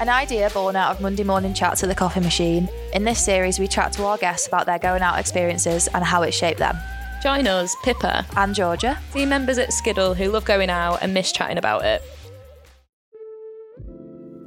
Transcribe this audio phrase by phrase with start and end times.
[0.00, 2.68] An idea born out of Monday morning chats at the coffee machine.
[2.92, 6.22] In this series, we chat to our guests about their going out experiences and how
[6.22, 6.76] it shaped them.
[7.20, 8.96] Join us, Pippa, And Georgia.
[9.12, 12.00] team members at Skiddle who love going out and miss chatting about it.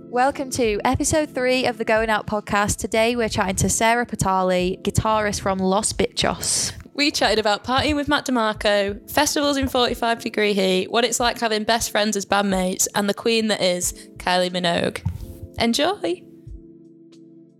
[0.09, 2.77] Welcome to episode three of the Going Out podcast.
[2.77, 6.71] Today, we're chatting to Serra Petale, guitarist from Los Bitchos.
[6.93, 11.39] We chatted about partying with Mac DeMarco, festivals in 45 degree heat, what it's like
[11.39, 15.01] having best friends as bandmates, and the queen that is Kylie Minogue.
[15.59, 16.23] Enjoy!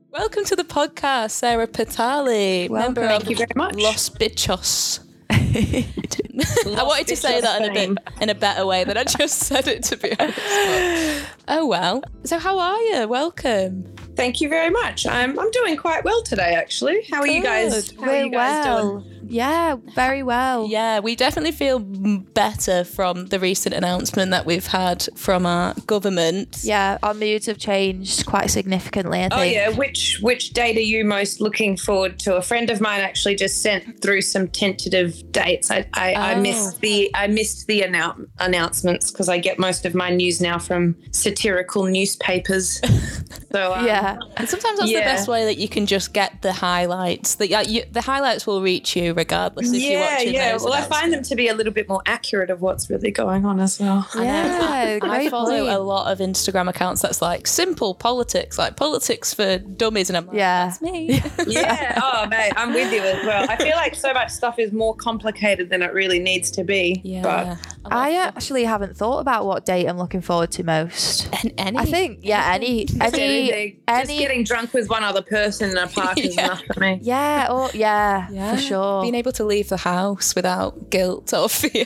[0.09, 3.04] Welcome to the podcast, Serra Petale, member Welcome.
[3.04, 3.76] of Thank you very much.
[3.76, 5.00] Los Bitchos.
[5.30, 9.40] I wanted to say that in a bit in a better way than I just
[9.40, 11.26] said it to be honest.
[11.48, 12.02] Oh well.
[12.23, 13.08] So how are you?
[13.08, 13.94] Welcome.
[14.16, 15.05] Thank you very much.
[15.05, 17.03] I'm I'm doing quite well today, actually.
[17.12, 17.92] How are you guys?
[17.95, 19.00] How are We're you guys well.
[19.00, 19.11] doing?
[19.31, 20.67] Yeah, very well.
[20.67, 26.59] Yeah, we definitely feel better from the recent announcement that we've had from our government.
[26.63, 29.34] Yeah, our moods have changed quite significantly, I think.
[29.34, 32.36] Oh yeah, which which date are you most looking forward to?
[32.36, 35.72] A friend of mine actually just sent through some tentative dates.
[35.72, 36.41] I I, I Oh.
[36.41, 40.59] missed the I missed the annou- announcements because I get most of my news now
[40.59, 42.81] from satirical newspapers.
[43.52, 44.17] so um, Yeah.
[44.38, 47.36] And sometimes that's the best way that you can just get the highlights.
[47.36, 50.52] The, yeah, you, the highlights will reach you regardless if you're yeah, watching yeah.
[50.52, 53.11] those Well, I find them to be a little bit more accurate of what's really
[53.11, 54.08] going on as well.
[54.16, 54.23] I.
[54.23, 55.69] Yeah, I great follow point.
[55.69, 60.25] a lot of Instagram accounts that's like simple politics, like politics for dummies, and I'm
[60.28, 60.66] like, Yeah.
[60.66, 61.22] that's me.
[61.47, 62.00] yeah.
[62.03, 63.45] Oh, mate, I'm with you as well.
[63.50, 67.00] I feel like so much stuff is more complicated than it really needs to be.
[67.03, 67.22] yeah.
[67.22, 67.58] But
[67.91, 71.30] I actually haven't thought about what date I'm looking forward to most.
[71.44, 75.22] And any, I think, yeah, any, just, any, anything- just getting drunk with one other
[75.22, 77.00] person in a park is enough for me.
[77.02, 78.56] yeah, or yeah, Yeah.
[78.56, 79.02] for sure.
[79.03, 81.86] being able to leave the house without guilt or fear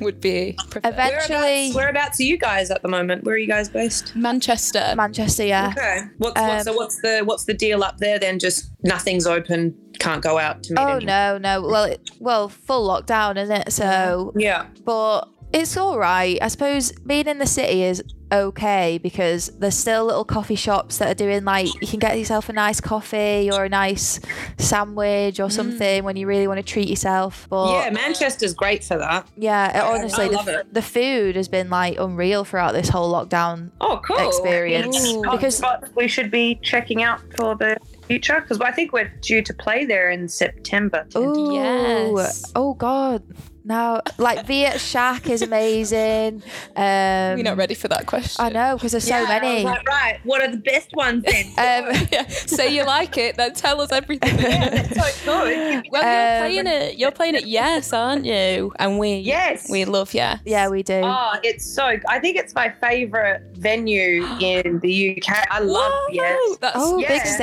[0.00, 0.92] would be preferred.
[0.94, 3.24] Eventually, Whereabouts, whereabouts are you guys at the moment?
[3.24, 4.14] Where are you guys based?
[4.16, 4.94] Manchester.
[4.96, 5.72] Manchester, yeah.
[5.76, 6.00] Okay.
[6.18, 8.38] What's, Um, what's, so what's the what's the deal up there then?
[8.38, 11.04] Just nothing's open, can't go out to meet Oh anyone.
[11.06, 11.62] no, no.
[11.62, 13.72] Well, it, well, full lockdown, isn't it?
[13.72, 14.66] So, Yeah.
[14.84, 16.38] but it's all right.
[16.42, 18.02] I suppose being in the city is
[18.32, 22.48] okay because there's still little coffee shops that are doing like you can get yourself
[22.48, 24.18] a nice coffee or a nice
[24.58, 25.52] sandwich or mm.
[25.52, 27.46] something when you really want to treat yourself.
[27.48, 29.28] But yeah, Manchester's great for that.
[29.36, 30.74] yeah, I- honestly, I the, it.
[30.74, 33.70] the food has been like unreal throughout this whole lockdown.
[33.80, 34.26] Oh, cool.
[34.28, 34.96] Experience.
[34.96, 35.62] Any Because-
[35.94, 39.84] we should be checking out for the future because I think we're due to play
[39.84, 41.06] there in September.
[41.14, 42.52] Oh, Yes.
[42.54, 43.22] oh God.
[43.68, 46.42] Now, like Viet Shack is amazing.
[46.76, 48.44] Um, We're not ready for that question.
[48.44, 49.64] I know because there's so Yeah, I was many.
[49.64, 51.46] like, right, what are the best ones then?
[51.58, 54.38] Um, yeah, say you like it, then tell us everything.
[54.38, 55.86] so good.
[55.90, 56.98] Well, you're Um, playing it.
[56.98, 57.46] You're playing it.
[57.46, 58.72] Yes, aren't you?
[58.78, 59.68] And we, Yes.
[59.70, 60.38] we love yes.
[60.44, 61.00] yeah, we do.
[61.02, 61.96] Oh, it's so.
[62.08, 65.46] I think it's my favorite venue in the UK.
[65.50, 66.58] I love Whoa, Yes.
[66.60, 67.36] That's Oh, Yeah, big it's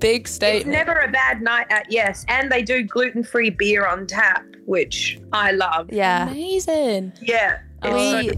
[0.00, 0.64] so statement.
[0.64, 4.44] big It's never a bad night at Yes, and they do gluten-free beer on tap,
[4.66, 5.88] which I love.
[5.92, 7.12] yeah, Amazing.
[7.20, 8.32] Yeah, it's Oh, so we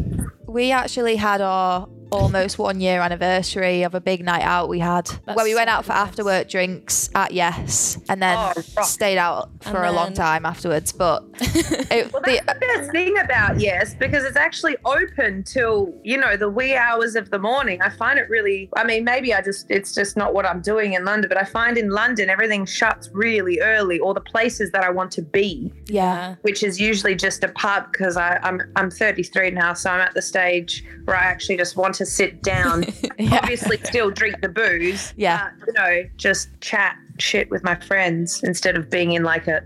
[0.46, 5.08] we actually had our almost one year anniversary of a big night out we had
[5.24, 6.08] where we went out for nice.
[6.08, 10.46] after work drinks at Yes and then Oh, stayed out for And a long time
[10.46, 10.92] afterwards.
[10.92, 15.92] But it, Well, the, that's the best thing about Yes because it's actually open till
[16.02, 17.80] you know the wee hours of the morning.
[17.82, 18.68] I find it really.
[18.76, 21.44] I mean, maybe I just it's just not what I'm doing in London, but I
[21.44, 25.72] find in London everything shuts really early, or the places that I want to be,
[25.86, 30.14] yeah, which is usually just a pub because I'm I'm 33 now, so I'm at
[30.14, 32.84] the stage where I actually just want to sit down.
[33.18, 35.12] yeah, Obviously, still drink the booze.
[35.16, 35.50] Yeah.
[35.60, 39.60] but, you know, just chat shit with my friends instead of being in like a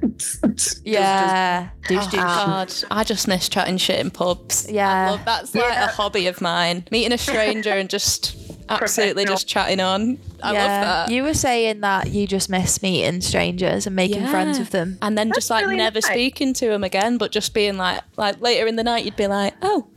[0.82, 1.68] yeah.
[1.86, 2.14] douche, Oh, douche.
[2.20, 2.44] Ah.
[2.66, 4.66] God, I just miss chatting shit in pubs.
[4.68, 5.12] Yeah.
[5.12, 5.84] Love, that's like Yeah.
[5.84, 6.84] a hobby of mine.
[6.90, 8.36] Meeting a stranger and just
[8.68, 10.18] absolutely just chatting on.
[10.42, 10.58] I yeah.
[10.62, 11.10] love that.
[11.10, 14.98] You were saying that you just miss meeting strangers and making friends with them.
[15.02, 16.06] and then just That's like really never nice.
[16.06, 19.26] speaking to him again, but just being like, like later in the night, you'd be
[19.26, 19.88] like, oh,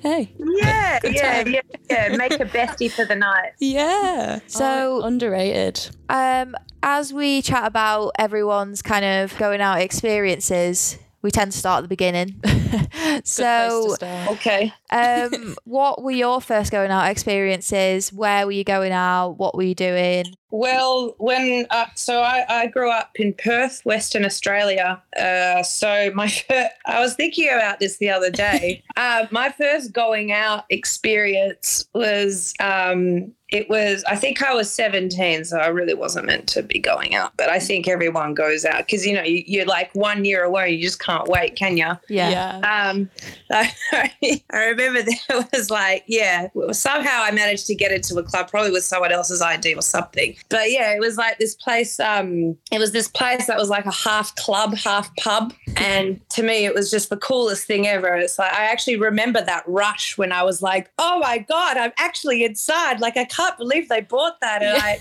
[0.00, 1.52] hey, Yeah, Good yeah, time.
[1.52, 1.60] yeah,
[1.90, 2.16] yeah.
[2.16, 3.52] Make a bestie for the night.
[3.60, 4.40] yeah.
[4.46, 5.88] So- Oh, underrated.
[6.08, 11.78] Um, as we chat about everyone's kind of going out experiences, we tend to start
[11.78, 12.38] at the beginning.
[12.42, 14.32] Good place to so.
[14.34, 14.72] Okay.
[14.90, 18.12] um, what were your first going out experiences?
[18.12, 19.30] Where were you going out?
[19.30, 20.26] What were you doing?
[20.52, 25.02] Well, when uh, so I, I grew up in Perth, Western Australia.
[25.18, 28.84] Uh, so my fir- I was thinking about this the other day.
[28.96, 35.44] uh, my first going out experience was um, it was I think I was 17,
[35.44, 37.32] so I really wasn't meant to be going out.
[37.36, 40.70] But I think everyone goes out because you know you, you're like one year away,
[40.72, 41.92] you just can't wait, can you?
[42.08, 42.30] Yeah.
[42.60, 42.88] Yeah.
[42.90, 43.08] Um,
[43.50, 48.50] I, I remember there was like, yeah, somehow I managed to get into a club,
[48.50, 50.34] probably with someone else's ID or something.
[50.48, 52.00] But yeah, it was like this place.
[52.00, 56.42] Um, it was this place that was like a half club, half pub, and to
[56.42, 58.16] me, it was just the coolest thing ever.
[58.16, 61.92] It's like I actually remember that rush when I was like, oh my god, I'm
[61.98, 62.98] actually inside.
[62.98, 65.00] Like I can't believe they bought that, and I,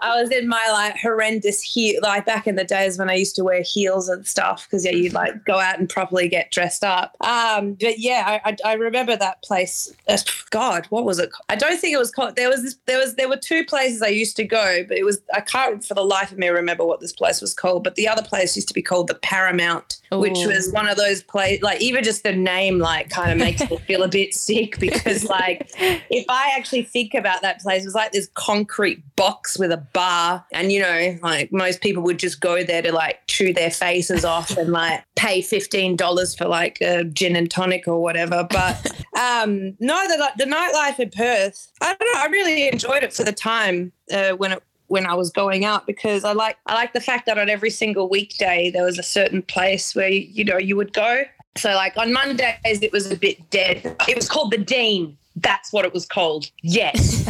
[0.00, 3.36] I was in my like horrendous heel, like back in the days when I used
[3.36, 6.82] to wear heels and stuff because yeah, you'd like go out and properly get dressed
[6.82, 7.16] up.
[7.20, 9.94] Um, but yeah, I, I, I remember that place.
[10.08, 10.18] Uh,
[10.50, 11.30] God, what was it?
[11.48, 12.36] I don't think it was called.
[12.36, 15.04] There was this, there was there were two places I used to go, but it
[15.04, 17.84] was I can't for the life of me remember what this place was called.
[17.84, 21.22] But the other place used to be called the Paramount, which was one of those
[21.22, 21.62] places.
[21.62, 25.24] Like even just the name, like kind of makes me feel a bit sick because
[25.24, 29.72] like if I actually think about that place, it was like this concrete box with
[29.72, 33.52] a bar, and you know, like most people would just go there to like chew
[33.52, 38.02] their faces off and like pay fifteen dollars for like a gin and tonic or
[38.02, 38.46] whatever.
[38.48, 38.86] But
[39.18, 43.24] um, no, the the nightlife in Perth, I don't know, I really enjoyed it for
[43.24, 46.92] the time uh, when it when I was going out because I like I like
[46.92, 50.58] the fact that on every single weekday there was a certain place where you know
[50.58, 51.22] you would go.
[51.56, 53.96] So like on Mondays it was a bit dead.
[54.08, 55.16] It was called the Dean.
[55.42, 56.50] That's what it was called.
[56.62, 57.24] Yes.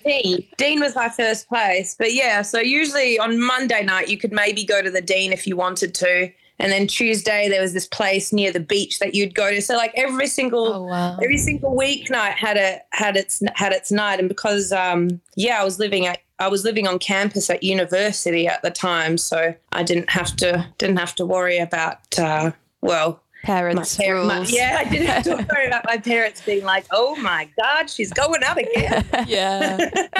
[0.04, 0.46] Dean.
[0.56, 1.94] Dean was my first place.
[1.98, 5.46] But yeah, so usually on Monday night you could maybe go to the Dean if
[5.46, 6.30] you wanted to.
[6.60, 9.62] And then Tuesday there was this place near the beach that you'd go to.
[9.62, 11.16] So like every single Oh wow.
[11.22, 15.64] every single weeknight had a had its had its night and because um yeah i
[15.64, 19.82] was living at i was living on campus at university at the time so i
[19.84, 22.50] didn't have to didn't have to worry about uh
[22.80, 24.50] well Parents' rules.
[24.52, 28.12] yeah i didn't talk to worry about my parents being like oh my god she's
[28.12, 29.76] going out again Yeah.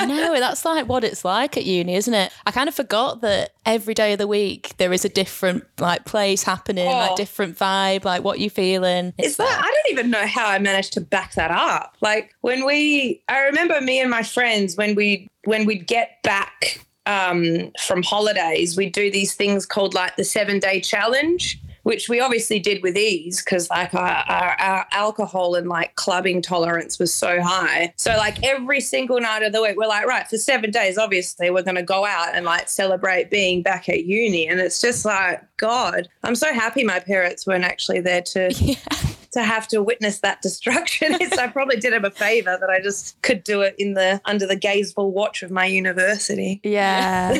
[0.07, 0.39] no.
[0.41, 2.33] That's like what it's like at uni, isn't it?
[2.47, 6.05] I kind of forgot that every day of the week there is a different like
[6.05, 7.17] place happening, like Oh.
[7.17, 9.13] different vibe, like what you feeling.
[9.19, 11.97] Is that I don't even know how I managed to back that up.
[12.01, 16.85] Like when we I remember me and my friends when we when we'd get back
[17.07, 21.61] um, from holidays, we'd do these things called like the seven day challenge.
[21.89, 26.43] Which we obviously did with ease because like our, our, our alcohol and like clubbing
[26.43, 27.95] tolerance was so high.
[27.97, 31.49] So like every single night of the week, we're like, right, for seven days, obviously
[31.49, 34.47] we're going to go out and like celebrate being back at uni.
[34.49, 38.51] And it's just like, God, I'm so happy my parents weren't actually there to
[39.33, 41.17] to have to witness that destruction.
[41.21, 44.21] It's, I probably did him a favor that I just could do it in the
[44.25, 46.61] under the gazeful watch of my university.
[46.63, 47.35] Yeah.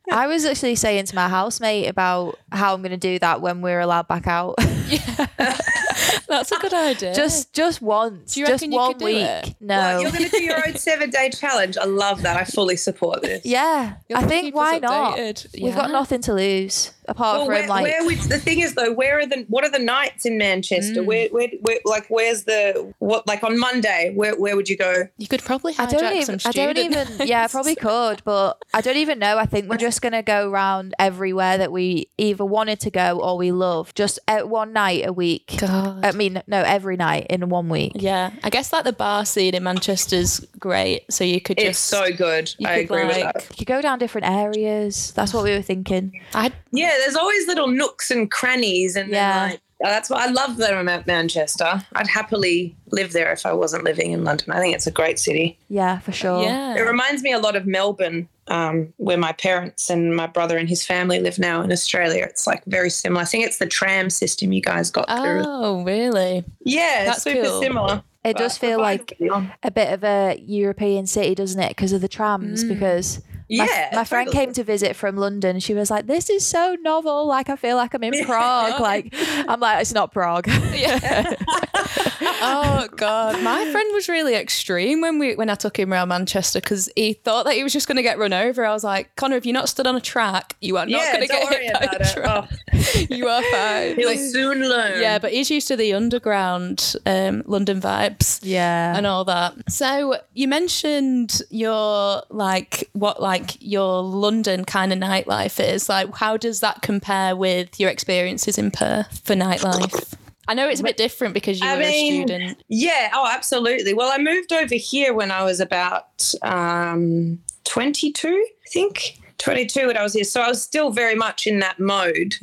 [0.10, 3.60] I was actually saying to my housemate about how I'm going to do that when
[3.60, 4.56] we're allowed back out.
[6.28, 7.14] That's a good idea.
[7.14, 8.34] just just once.
[8.34, 9.16] Do you just reckon you one could do week.
[9.24, 9.54] it?
[9.60, 9.76] No.
[9.78, 11.76] Well, you're going to do your own seven day challenge.
[11.78, 12.36] I love that.
[12.36, 13.44] I fully support this.
[13.44, 13.94] yeah.
[14.08, 15.16] You'll I keep think us why not?
[15.18, 15.62] updated.
[15.62, 15.92] We've got Yeah.
[15.92, 18.92] nothing to lose apart Well, from where, like where would the thing is though?
[18.92, 21.02] Where are the what are the nights in Manchester?
[21.02, 21.06] Mm.
[21.06, 23.26] Where, where, where, like, where's the what?
[23.26, 25.08] Like on Monday, where, where would you go?
[25.16, 26.34] You could probably I hijack don't some even.
[26.44, 26.78] I don't student
[27.10, 27.26] even.
[27.28, 27.52] Yeah, I nights.
[27.52, 29.38] probably could, but I don't even know.
[29.38, 33.36] I think we're just gonna go around everywhere that we either wanted to go or
[33.38, 35.56] we love, just at one night a week.
[35.58, 36.04] God.
[36.04, 37.92] I mean, no, every night in one week.
[37.96, 41.86] yeah, I guess like the bar scene in Manchester's great, so you could It's just.
[41.86, 42.44] so good.
[42.58, 43.46] you I could, agree with that.
[43.50, 45.12] You could go down different areas.
[45.16, 46.20] That's what we were thinking.
[46.34, 49.32] I Yeah, there's always little nooks and crannies, and Yeah.
[49.32, 51.84] then like uh, that's what I love that I'm at Manchester.
[51.94, 54.50] I'd happily live there if I wasn't living in London.
[54.50, 55.56] I think it's a great city.
[55.68, 56.42] Yeah, for sure.
[56.42, 56.74] yeah.
[56.76, 60.68] It reminds me a lot of Melbourne, um, where my parents and my brother and
[60.68, 62.24] his family live now in Australia.
[62.24, 63.22] It's like very similar.
[63.22, 65.42] I think it's the tram system you guys got through.
[65.44, 66.44] Oh, really?
[66.64, 67.60] Yeah, that's super cool.
[67.60, 68.02] similar.
[68.24, 69.18] It does feel like
[69.62, 71.70] a bit of a European city, doesn't it?
[71.70, 72.64] Because of the trams.
[72.64, 72.68] Mm.
[72.68, 74.46] Because my, yeah, my friend totally.
[74.46, 75.60] came to visit from London.
[75.60, 77.26] She was like, "This is so novel.
[77.26, 78.80] Like I feel like I'm in Prague.
[78.80, 79.14] Like
[79.48, 80.46] I'm like, it's not Prague.
[80.74, 81.34] Yeah.
[82.40, 86.60] oh god, my friend was really extreme when we when I took him around Manchester
[86.60, 88.64] because he thought that he was just going to get run over.
[88.64, 91.12] I was like, Connor, if you're not stood on a track, you are not Yeah,
[91.16, 92.58] going to get hit by about a it.
[92.72, 93.96] Oh, You are fine.
[93.96, 95.00] he'll Like- soon learn.
[95.00, 98.96] yeah, but he's used to the underground um, London vibes yeah.
[98.96, 99.54] and all that.
[99.70, 105.88] So you mentioned your like what like your London kind of nightlife is.
[105.88, 110.14] Like how does that compare with your experiences in Perth for nightlife?
[110.48, 112.64] I know it's a bit different because you I were mean, a student.
[112.68, 113.92] Yeah, oh, absolutely.
[113.92, 119.20] Well, I moved over here when I was about um, 22, I think.
[119.36, 120.24] 22 when I was here.
[120.24, 122.36] So I was still very much in that mode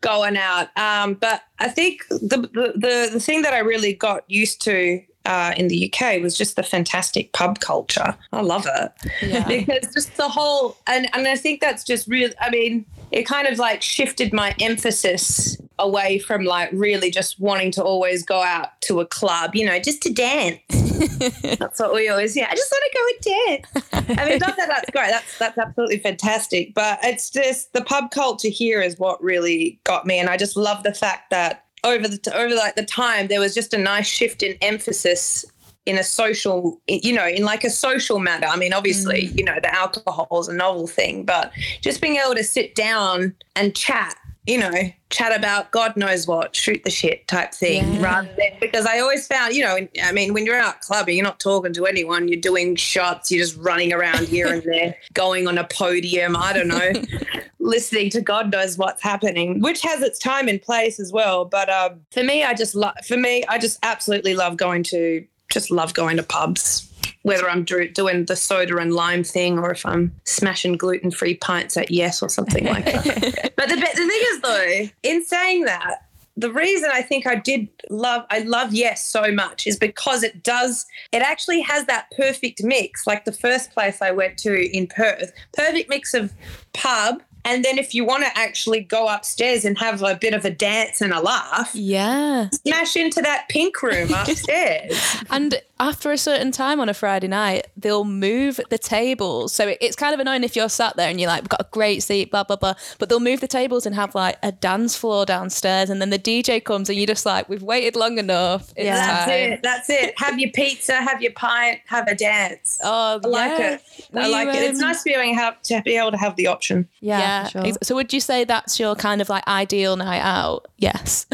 [0.00, 0.68] going out.
[0.78, 5.02] Um, but I think the, the, the, the thing that I really got used to
[5.26, 8.16] uh, in the UK was just the fantastic pub culture.
[8.32, 8.92] I love it.
[9.22, 9.46] Yeah.
[9.48, 13.46] because just the whole and and I think that's just real I mean it kind
[13.46, 18.80] of like shifted my emphasis away from like really just wanting to always go out
[18.82, 20.60] to a club, you know, just to dance.
[21.58, 24.18] that's what we always, yeah, I just want to go and dance.
[24.20, 25.10] I mean, not that that's great.
[25.10, 26.74] That's that's absolutely fantastic.
[26.74, 30.56] But it's just the pub culture here is what really got me, and I just
[30.56, 34.06] love the fact that over the over like the time there was just a nice
[34.06, 35.44] shift in emphasis
[35.86, 39.38] in a social you know in like a social matter i mean obviously Mm.
[39.38, 43.34] you know the alcohol is a novel thing but just being able to sit down
[43.56, 44.14] and chat
[44.46, 44.72] you know
[45.10, 48.02] chat about god knows what shoot the shit type thing Yeah.
[48.02, 51.24] rather than because i always found you know i mean when you're out clubbing you're
[51.24, 55.46] not talking to anyone you're doing shots you're just running around here and there going
[55.46, 56.92] on a podium i don't know
[57.62, 61.44] listening to God knows what's happening, which has its time and place as well.
[61.44, 62.94] But um, for me, I just love.
[63.06, 65.24] For me, I just absolutely love going to.
[65.50, 66.89] Just love going to pubs.
[67.22, 71.76] Whether I'm do- doing the soda and lime thing, or if I'm smashing gluten-free pints
[71.76, 73.52] at Yes or something like that.
[73.56, 77.68] but the, the thing is, though, in saying that, the reason I think I did
[77.90, 82.62] love I love Yes so much is because it does it actually has that perfect
[82.62, 86.32] mix like the first place I went to in Perth perfect mix of
[86.72, 90.44] pub and then if you want to actually go upstairs and have a bit of
[90.44, 92.48] a dance and a laugh Yeah.
[92.50, 94.92] smash into that pink room upstairs
[95.30, 99.54] And after a certain time on a Friday night, they'll move the tables.
[99.54, 101.68] So it's kind of annoying if you're sat there and you're like, we've got a
[101.70, 102.74] great seat, blah, blah, blah.
[102.98, 105.88] But they'll move the tables and have like a dance floor downstairs.
[105.88, 108.70] And then the DJ comes and you're just like, we've waited long enough.
[108.76, 108.96] It's Yeah.
[108.96, 109.52] that's time.
[109.52, 113.60] it that's it have your pizza have your pint have a dance Oh, I like
[113.60, 113.82] it
[114.14, 116.46] I We, like it it's um, nice being have to be able to have the
[116.48, 117.29] option Yeah, Yeah.
[117.44, 117.72] For sure.
[117.82, 120.66] So would you say that's your kind of like ideal night out?
[120.78, 121.26] Yes.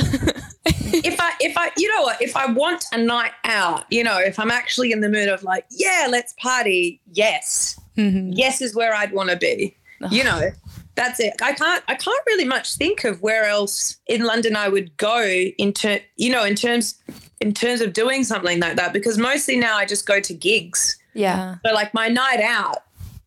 [0.67, 4.19] if I if I you know what if I want a night out, you know,
[4.19, 8.31] if I'm actually in the mood of like, yeah, let's party, yes, Mhm.
[8.35, 9.77] yes is where I'd want to be.
[10.11, 10.51] You know,
[10.95, 11.35] that's it.
[11.43, 15.23] I can't I can't really much think of where else in London I would go
[15.59, 16.97] into you know in terms
[17.41, 20.99] in terms of doing something like that because mostly now I just go to gigs.
[21.15, 21.57] yeah.
[21.65, 22.79] So like my night out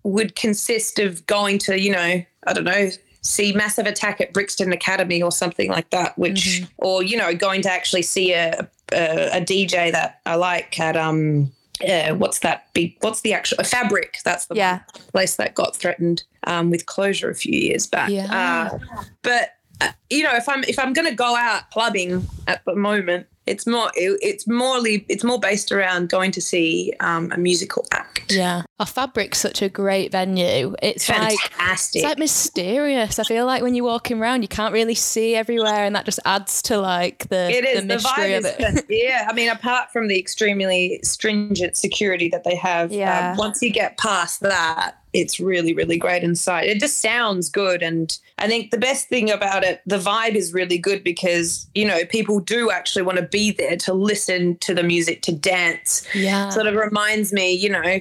[0.03, 2.89] would consist of going to, you know, I don't know,
[3.21, 7.61] see Massive Attack at Brixton Academy or something like that, which or you know, going
[7.63, 11.51] to actually see a a, a DJ that I like at um
[11.87, 14.79] uh, what's that big what's the actual fabric that's the Yeah.
[15.13, 18.69] place that got threatened um, with closure a few years back Yeah.
[18.73, 18.77] uh,
[19.21, 22.75] but uh, you know if i'm if i'm going to go out clubbing at the
[22.75, 27.37] moment it's more it, it's morely it's more based around going to see um, a
[27.37, 28.61] musical act Yeah.
[28.79, 30.75] Our Fabric's such a great venue.
[30.81, 33.19] It's like fantastic it's like mysterious.
[33.19, 36.19] I feel like when you're walking around, you can't really see everywhere, and that just
[36.25, 38.61] adds to like the, It is the the, mystery vibe of is it.
[38.61, 39.27] fan- yeah.
[39.29, 43.31] I mean, apart from the extremely stringent security that they have, Yeah.
[43.31, 46.65] um, once you get past that, it's really, really great inside.
[46.67, 50.53] It just sounds good, and I think the best thing about it, the vibe is
[50.53, 54.73] really good because you know people do actually want to be there to listen to
[54.73, 56.05] the music, to dance.
[56.13, 56.49] Yeah.
[56.49, 57.99] Sort of reminds me, you know.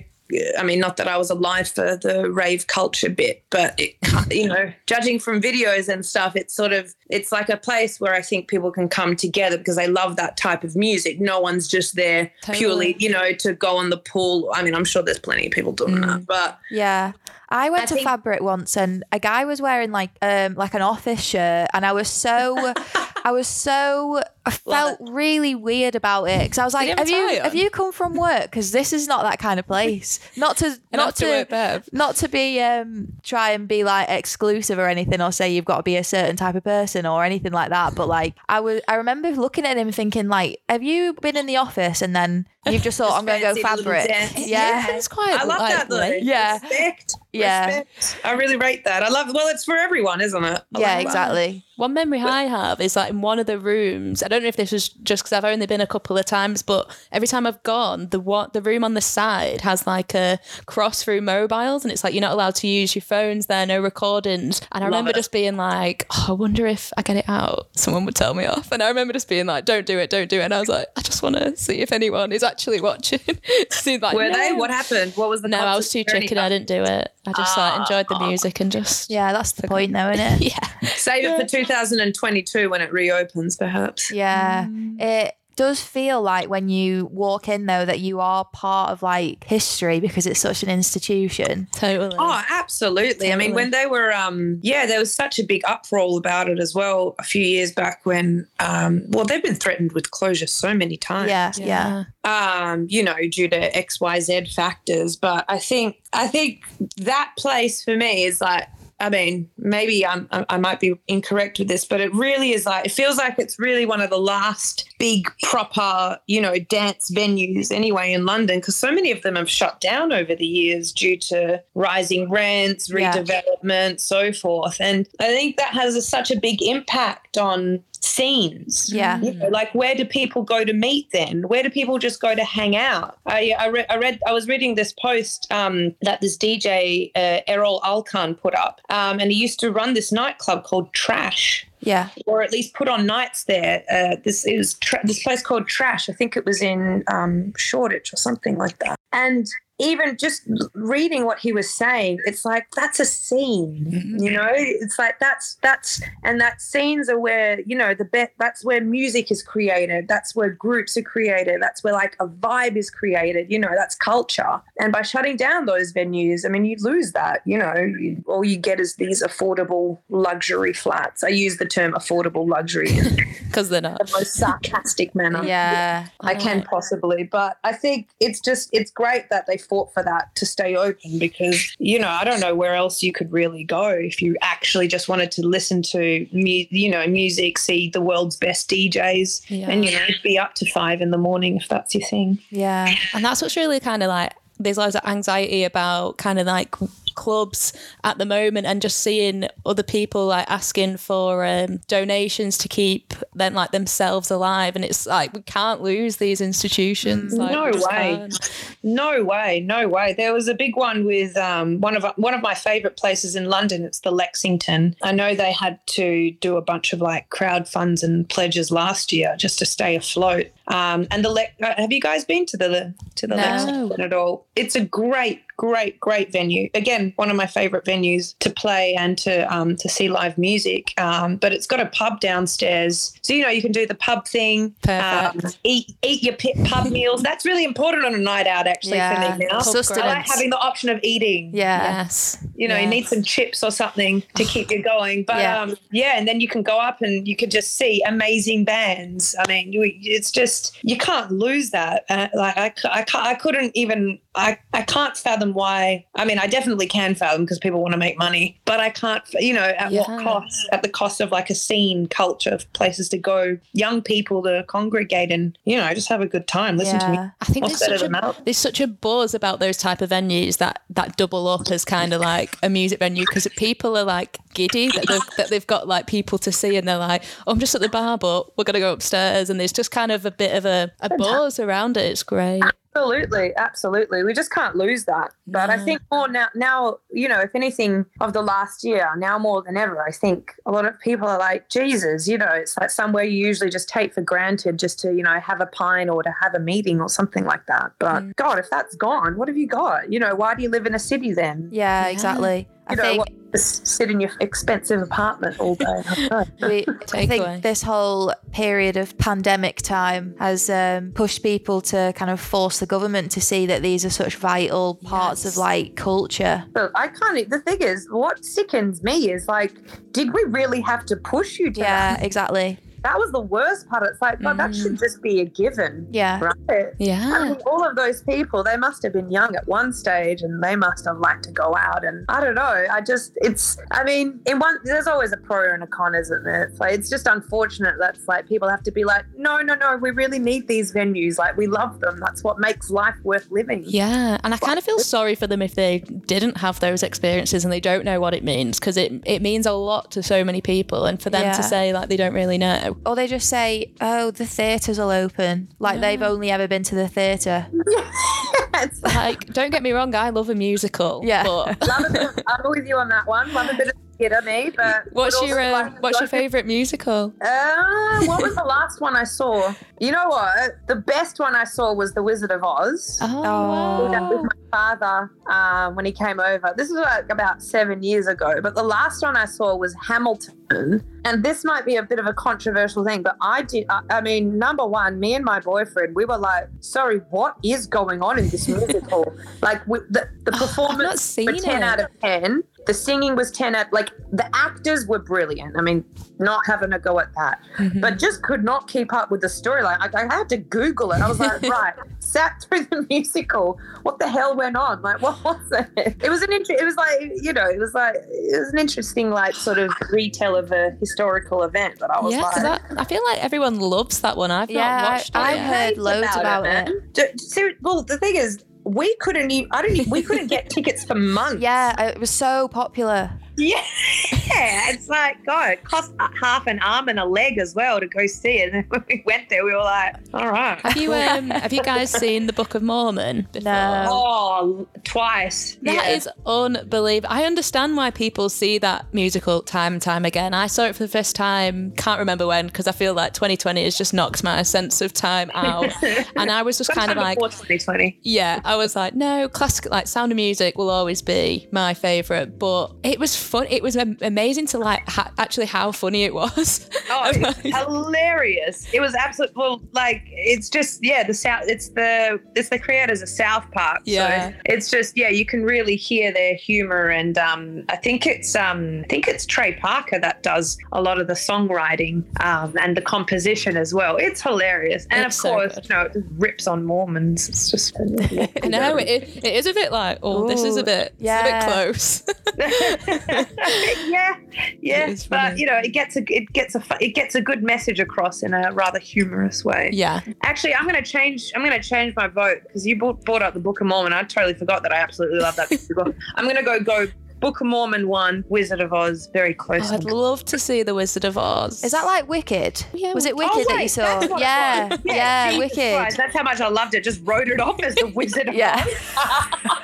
[0.58, 3.96] I mean, not that I was alive for the rave culture bit, but it,
[4.30, 8.14] you know, judging from videos and stuff, it's sort of it's like a place where
[8.14, 11.18] I think people can come together because they love that type of music.
[11.20, 12.58] No one's just there Totally.
[12.58, 14.50] purely, you know, to go on the pool.
[14.54, 17.12] I mean, I'm sure there's plenty of people doing that, but Yeah.
[17.50, 20.74] I went I to think- Fabric once and a guy was wearing like um like
[20.74, 22.74] an office shirt and I was so
[23.24, 27.06] I was so I felt really weird about it because I was like he have
[27.06, 30.20] a you have you come from work because this is not that kind of place
[30.36, 31.88] not to not to work, Bev.
[31.92, 35.78] not to be um try and be like exclusive or anything or say you've got
[35.78, 38.80] to be a certain type of person or anything like that but like I was
[38.88, 42.46] I remember looking at him thinking like have you been in the office and then
[42.66, 45.58] you've just thought I'm going to go fancied a Fabric yeah It's quite I love
[45.58, 46.18] like, that though.
[46.20, 46.54] Yeah.
[46.54, 47.14] Respect.
[47.32, 47.66] Yeah.
[47.66, 48.20] Respect.
[48.24, 49.02] I really rate that.
[49.02, 50.62] I love well, it's for everyone, isn't it?
[50.74, 51.52] I yeah exactly.
[51.52, 51.67] that.
[51.78, 54.24] One memory I have is like in one of the rooms.
[54.24, 56.60] I don't know if this was just because I've only been a couple of times,
[56.60, 60.40] but every time I've gone, the what the room on the side has like a
[60.66, 63.80] cross through mobiles, and it's like you're not allowed to use your phones there, no
[63.80, 64.60] recordings.
[64.72, 65.14] And I Love remember it.
[65.14, 68.44] just being like, oh, I wonder if I get it out, someone would tell me
[68.44, 68.72] off.
[68.72, 70.42] And I remember just being like, don't do it, don't do it.
[70.42, 73.20] And I was like, I just want to see if anyone is actually watching.
[73.70, 74.52] see like, Were they?
[74.52, 75.12] What happened?
[75.14, 76.38] What was the No, I was too chicken.
[76.38, 77.12] I didn't do it.
[77.28, 77.80] I just like Ah.
[77.82, 80.88] enjoyed the music and just yeah that's the point though isn't it yeah.
[80.94, 84.10] Save it for 2022 when it reopens, perhaps.
[84.10, 84.66] Yeah.
[84.98, 89.42] It does feel like when you walk in though that you are part of like
[89.42, 91.66] history because it's such an institution.
[91.74, 92.14] Totally.
[92.16, 93.32] Oh, absolutely.
[93.32, 96.60] I mean, when they were, um, yeah, there was such a big uproar about it
[96.60, 100.72] as well a few years back when, um, well, they've been threatened with closure so
[100.72, 101.28] many times.
[101.28, 102.04] Yeah, yeah.
[102.22, 105.16] um, you know, due to X, Y, Z factors.
[105.16, 106.62] But I think I think
[106.98, 108.68] that place for me is like
[109.00, 112.86] I mean, maybe I'm, I might be incorrect with this, but it really is like,
[112.86, 117.70] it feels like it's really one of the last big, proper, you know, dance venues
[117.70, 121.16] anyway in London, because so many of them have shut down over the years due
[121.16, 123.12] to rising rents, Yeah.
[123.14, 124.76] redevelopment, so forth.
[124.80, 128.92] And I think that has a, such a big impact on scenes.
[128.92, 129.20] Yeah.
[129.20, 131.42] You know, like where do people go to meet then?
[131.48, 133.18] Where do people just go to hang out?
[133.26, 137.40] I I, re- I read I was reading this post um, that this DJ uh,
[137.48, 141.66] Erol Alkan put up, um, and he used to run this nightclub called Trash.
[141.80, 142.08] Yeah.
[142.26, 143.84] Or at least put on nights there.
[143.90, 146.08] Uh, this is tra- this place called Trash.
[146.08, 148.98] I think it was in um, Shoreditch or something like that.
[149.12, 149.46] And
[149.78, 150.42] even just
[150.74, 154.22] reading what he was saying, it's like that's a scene, mm-hmm.
[154.22, 154.48] you know.
[154.52, 158.32] It's like that's that's and that scenes are where you know the bet.
[158.38, 160.08] That's where music is created.
[160.08, 161.62] That's where groups are created.
[161.62, 163.50] That's where like a vibe is created.
[163.50, 164.60] You know, that's culture.
[164.80, 167.42] And by shutting down those venues, I mean you lose that.
[167.44, 171.22] You know, you, all you get is these affordable luxury flats.
[171.22, 172.88] I use the term affordable luxury
[173.46, 173.98] Because they're not.
[173.98, 175.44] the most sarcastic manner.
[175.44, 176.08] Yeah.
[176.20, 176.70] I can oh.
[176.70, 180.74] possibly, but I think it's just it's great that they fought for that to stay
[180.76, 184.36] open because you know I don't know where else you could really go if you
[184.40, 189.42] actually just wanted to listen to mu- you know music, see the world's best DJs,
[189.50, 189.68] Yeah.
[189.70, 192.38] and you know be up to five in the morning if that's your thing.
[192.50, 192.94] Yeah.
[193.14, 196.74] And that's what's really kind of like, there's loads of anxiety about kind of like
[197.18, 197.72] clubs
[198.04, 203.12] at the moment and just seeing other people like asking for um, donations to keep
[203.34, 207.80] then like themselves alive and it's like we can't lose these institutions like, No way.
[207.90, 208.50] can't.
[208.84, 210.14] No way, no way.
[210.16, 213.46] There was a big one with um, one of one of my favorite places in
[213.46, 213.84] London.
[213.84, 214.94] It's the Lexington.
[215.02, 219.12] I know they had to do a bunch of like crowd funds and pledges last
[219.12, 220.46] year just to stay afloat.
[220.68, 223.42] Um, and the Le- uh, have you guys been to the to the No.
[223.42, 224.46] Lexington at all?
[224.54, 226.68] It's a great, great, great venue.
[226.74, 230.92] Again, one of my favorite venues to play and to um, to see live music.
[231.00, 234.26] Um, but it's got a pub downstairs, so you know you can do the pub
[234.28, 234.74] thing.
[234.88, 237.22] Um, eat eat your pub meals.
[237.22, 239.14] That's really important on a night out, actually, Yeah.
[239.32, 239.58] for me now.
[239.60, 241.50] I like having the option of eating.
[241.54, 242.02] Yeah.
[242.02, 245.24] yes You know, you need some chips or something to keep you going.
[245.24, 245.42] But Yeah.
[245.42, 245.62] yeah.
[245.62, 249.34] Um, yeah, and then you can go up and you can just see amazing bands.
[249.38, 252.04] I mean, you, it's just you can't lose that.
[252.08, 256.06] Uh, like I, I, I couldn't even I, I can't fathom why.
[256.14, 259.22] I mean, I definitely can fathom because people want to make money, but I can't.
[259.34, 260.00] You know, at Yeah.
[260.02, 260.68] what cost?
[260.72, 264.64] At the cost of like a scene culture of places to go, young people to
[264.68, 266.76] congregate and you know just have a good time.
[266.76, 267.18] Listen to me.
[267.18, 268.08] I think there's such, a,
[268.44, 272.12] there's such a buzz about those type of venues that that double up as kind
[272.12, 275.86] of like a music venue because people are like giddy that they've, that they've got
[275.86, 278.64] like people to see and they're like, oh, I'm just at the bar, but we're
[278.64, 281.96] gonna go upstairs, and there's just kind of a bit of a, a buzz around
[281.96, 282.10] it.
[282.10, 282.62] It's great.
[282.98, 284.24] Absolutely, absolutely.
[284.24, 285.32] We just can't lose that.
[285.46, 289.38] But I think more now, now, you know, if anything of the last year, now
[289.38, 292.76] more than ever, I think a lot of people are like, Jesus, you know, it's
[292.76, 296.08] like somewhere you usually just take for granted just to, you know, have a pine
[296.08, 297.92] or to have a meeting or something like that.
[297.98, 298.36] But mm.
[298.36, 300.12] God, if that's gone, what have you got?
[300.12, 301.68] You know, why do you live in a city then?
[301.72, 302.12] Yeah, Yeah.
[302.12, 302.68] exactly.
[302.88, 305.84] I You know, think what, sit in your expensive apartment all day.
[305.86, 307.28] I we, I Takeaway.
[307.28, 312.78] think this whole period of pandemic time has um, pushed people to kind of force
[312.78, 315.54] the government to see that these are such vital parts Yes.
[315.54, 316.64] of like culture.
[316.72, 317.48] But I can't.
[317.48, 319.72] The thing is, what sickens me is like,
[320.12, 322.24] did we really have to push you to Yeah, that?
[322.24, 322.78] exactly.
[323.02, 324.02] That was the worst part.
[324.04, 324.98] It's like, God, that should mm.
[325.00, 326.06] just be a given.
[326.10, 326.40] Yeah.
[326.40, 326.54] Right.
[326.68, 327.44] I Yeah.
[327.44, 330.76] mean, all of those people, they must have been young at one stage and they
[330.76, 332.04] must have liked to go out.
[332.04, 332.86] And I don't know.
[332.90, 336.44] I just, it's, I mean, in one, there's always a pro and a con, isn't
[336.44, 336.64] there?
[336.64, 339.96] It's like, it's just unfortunate that's like people have to be like, no, no, no,
[339.96, 341.38] we really need these venues.
[341.38, 342.18] Like, we love them.
[342.20, 343.84] That's what makes life worth living.
[343.86, 347.64] Yeah, and I kind of feel sorry for them if they didn't have those experiences
[347.64, 350.44] and they don't know what it means because it it means a lot to so
[350.44, 351.52] many people, and for them Yeah.
[351.52, 352.87] to say like they don't really know.
[353.06, 355.68] Or they just say, oh, the theatres will open.
[355.78, 356.26] Like they've ah.
[356.26, 357.66] only ever been to the theatre.
[358.72, 361.22] like, Like, don't get me wrong, I love a musical.
[361.24, 361.44] Yeah.
[361.44, 363.52] But love a bit of, I'm with you on that one.
[363.52, 364.70] Love a bit of me.
[364.76, 367.32] But what's your uh, what's your favourite musical?
[367.40, 369.72] Uh, what was the last one I saw?
[370.00, 370.76] You know what?
[370.86, 373.18] The best one I saw was The Wizard of Oz.
[373.22, 376.74] Oh, With my father um, when he came over.
[376.76, 378.60] This was like about seven years ago.
[378.62, 381.02] But the last one I saw was Hamilton.
[381.24, 383.86] And this might be a bit of a controversial thing, but I did.
[383.88, 387.86] I, I mean, number one, me and my boyfriend, we were like, "Sorry, what is
[387.86, 391.54] going on in this musical?" like we, the the Oh, I've not performance seen were
[391.54, 391.86] ten it.
[391.86, 392.62] out of ten.
[392.88, 393.92] The singing was 10 out.
[393.92, 395.76] Like the actors were brilliant.
[395.78, 396.04] I mean,
[396.38, 398.00] not having a go at that, Mm-hmm.
[398.00, 399.98] but just could not keep up with the storyline.
[400.00, 401.20] I, I had to Google it.
[401.20, 403.78] I was like, right, sat through the musical.
[404.02, 405.00] What the hell went on?
[405.02, 406.16] Like, what was it?
[406.24, 408.78] It was an inter- It was like, you know, it was like, it was an
[408.78, 411.96] interesting, like, sort of retell of a historical event.
[412.00, 414.50] But I was Yeah, like, because I, I feel like everyone loves that one.
[414.50, 416.68] I've Yeah, not I- watched it I've heard loads about it.
[416.68, 417.02] man.
[417.12, 419.68] D- well, the thing is, we couldn't even.
[419.70, 419.98] I didn't.
[419.98, 421.62] Even, we couldn't get tickets for months.
[421.62, 423.30] Yeah, it was so popular.
[423.58, 428.06] Yeah, it's like God, it cost half an arm and a leg as well to
[428.06, 428.68] go see it.
[428.78, 430.78] And when we went there, we were like, all right.
[430.80, 433.72] Have you um have you guys seen the Book of Mormon before?
[433.72, 434.06] No.
[434.08, 435.76] Oh, twice.
[435.82, 436.08] That yeah.
[436.10, 437.32] is unbelievable.
[437.34, 440.54] I understand why people see that musical time and time again.
[440.54, 443.84] I saw it for the first time, can't remember when, because I feel like 2020
[443.84, 445.92] has just knocked my sense of time out.
[446.36, 448.20] and I was just kind of like, before 2020.
[448.22, 452.58] yeah, I was like, no, classic, like Sound of Music will always be my favourite.
[452.58, 453.66] But it was fun.
[453.68, 456.88] It was amazing to like ha- actually how funny it was.
[457.10, 458.92] Oh, I'm it's hilarious!
[458.92, 459.54] It was absolute.
[459.56, 461.64] Well, like it's just yeah, the South.
[461.66, 464.02] It's the it's the creators of South Park.
[464.04, 464.50] Yeah.
[464.50, 468.54] so it's just yeah, you can really hear their humor, and um, I think it's
[468.54, 472.96] um, I think it's Trey Parker that does a lot of the songwriting um, and
[472.96, 474.16] the composition as well.
[474.16, 475.88] It's hilarious, and It's of so course, good.
[475.88, 477.48] you know, it just rips on Mormons.
[477.48, 477.96] It's just
[478.62, 481.64] I know it, it is a bit like, oh, this is a bit, yeah.
[481.64, 483.37] it's a bit close.
[484.06, 484.36] yeah,
[484.80, 488.00] yeah, but you know, it gets a it gets a it gets a good message
[488.00, 489.90] across in a rather humorous way.
[489.92, 491.52] yeah, Actually, I'm going to change.
[491.54, 494.12] I'm going to change my vote because you brought, brought up the Book of Mormon.
[494.12, 495.68] I totally forgot that I absolutely love that.
[495.94, 496.14] book.
[496.34, 497.06] I'm going to go go
[497.40, 499.92] Book of Mormon one, Wizard of Oz, very close.
[499.92, 501.84] Oh, I'd love to see the Wizard of Oz.
[501.84, 502.84] Is that like Wicked?
[502.92, 503.56] Yeah, was it oh, Wicked.
[503.56, 504.02] Wicked Oh, that you saw?
[504.18, 505.96] that's what it Yeah, yeah, Jesus Wicked.
[505.96, 507.04] Christ, that's how much I loved it.
[507.04, 508.82] Just wrote it off as the Wizard of Yeah.
[508.84, 508.94] Oz.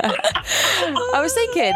[0.02, 1.72] I was thinking,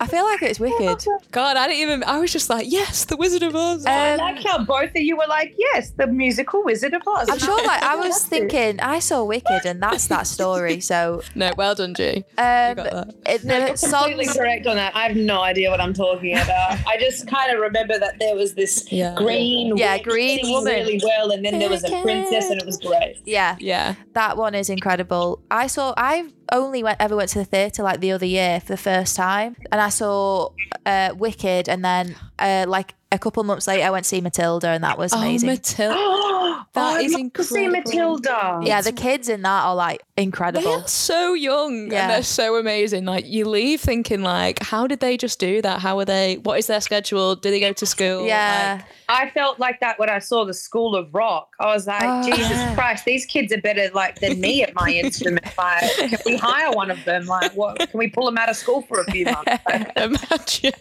[0.00, 1.04] I feel like it's Wicked.
[1.32, 2.04] God, I didn't even.
[2.04, 3.84] I was just like, yes, the Wizard of Oz.
[3.86, 7.28] I Um, like how both of you were like, yes, the musical Wizard of Oz.
[7.28, 10.80] I'm sure, like, I was thinking, I saw Wicked, and that's that story.
[10.80, 12.18] So, no, well done, G.
[12.18, 13.14] um, got that.
[13.26, 14.36] it, No, the you're completely songs.
[14.36, 14.94] correct on that.
[14.94, 16.78] I have no idea what I'm talking about.
[16.86, 19.14] I just kind of remember that there was this Yeah.
[19.16, 20.72] green, Yeah, witch green singing woman.
[20.74, 23.16] really well, and then there was a princess, and it was great.
[23.24, 23.94] Yeah, Yeah.
[24.14, 25.40] that one is incredible.
[25.50, 25.92] I saw.
[25.96, 29.14] I only went ever went to the theatre like the other year for the first
[29.14, 30.50] time, and I saw
[30.86, 34.68] uh, Wicked, and then uh, like a couple months later, I went to see Matilda,
[34.68, 35.48] and that was amazing.
[35.48, 36.47] Oh, Matilda.
[36.78, 37.90] Oh, That is I'd to see incredible.
[37.90, 38.60] Matilda.
[38.62, 40.62] yeah, the kids in that are like incredible.
[40.64, 42.02] They are so young Yeah.
[42.02, 43.04] and they're so amazing.
[43.04, 45.80] Like you leave thinking, like, how did they just do that?
[45.80, 46.36] How are they?
[46.38, 47.34] What is their schedule?
[47.36, 48.26] Do they go to school?
[48.26, 51.48] Yeah, I felt like that when I saw the School of Rock.
[51.60, 52.74] I was like, Oh, Jesus yeah.
[52.74, 55.44] Christ, these kids are better like than me at my instrument.
[55.58, 57.26] Like, can we hire one of them?
[57.26, 57.78] Like, what?
[57.78, 59.50] Can we pull them out of school for a few months?
[59.68, 60.72] Like, imagine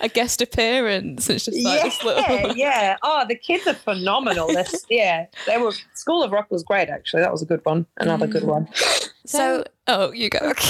[0.00, 1.30] a guest appearance.
[1.30, 2.56] It's just like this yeah, little.
[2.56, 2.96] yeah.
[3.02, 4.52] Oh, the kids are phenomenal.
[4.52, 5.15] That's, yeah,
[5.46, 5.72] they were.
[5.94, 6.88] School of Rock was great.
[6.88, 7.86] Actually, that was a good one.
[7.98, 8.68] Another good one.
[9.28, 10.52] So- oh, you go.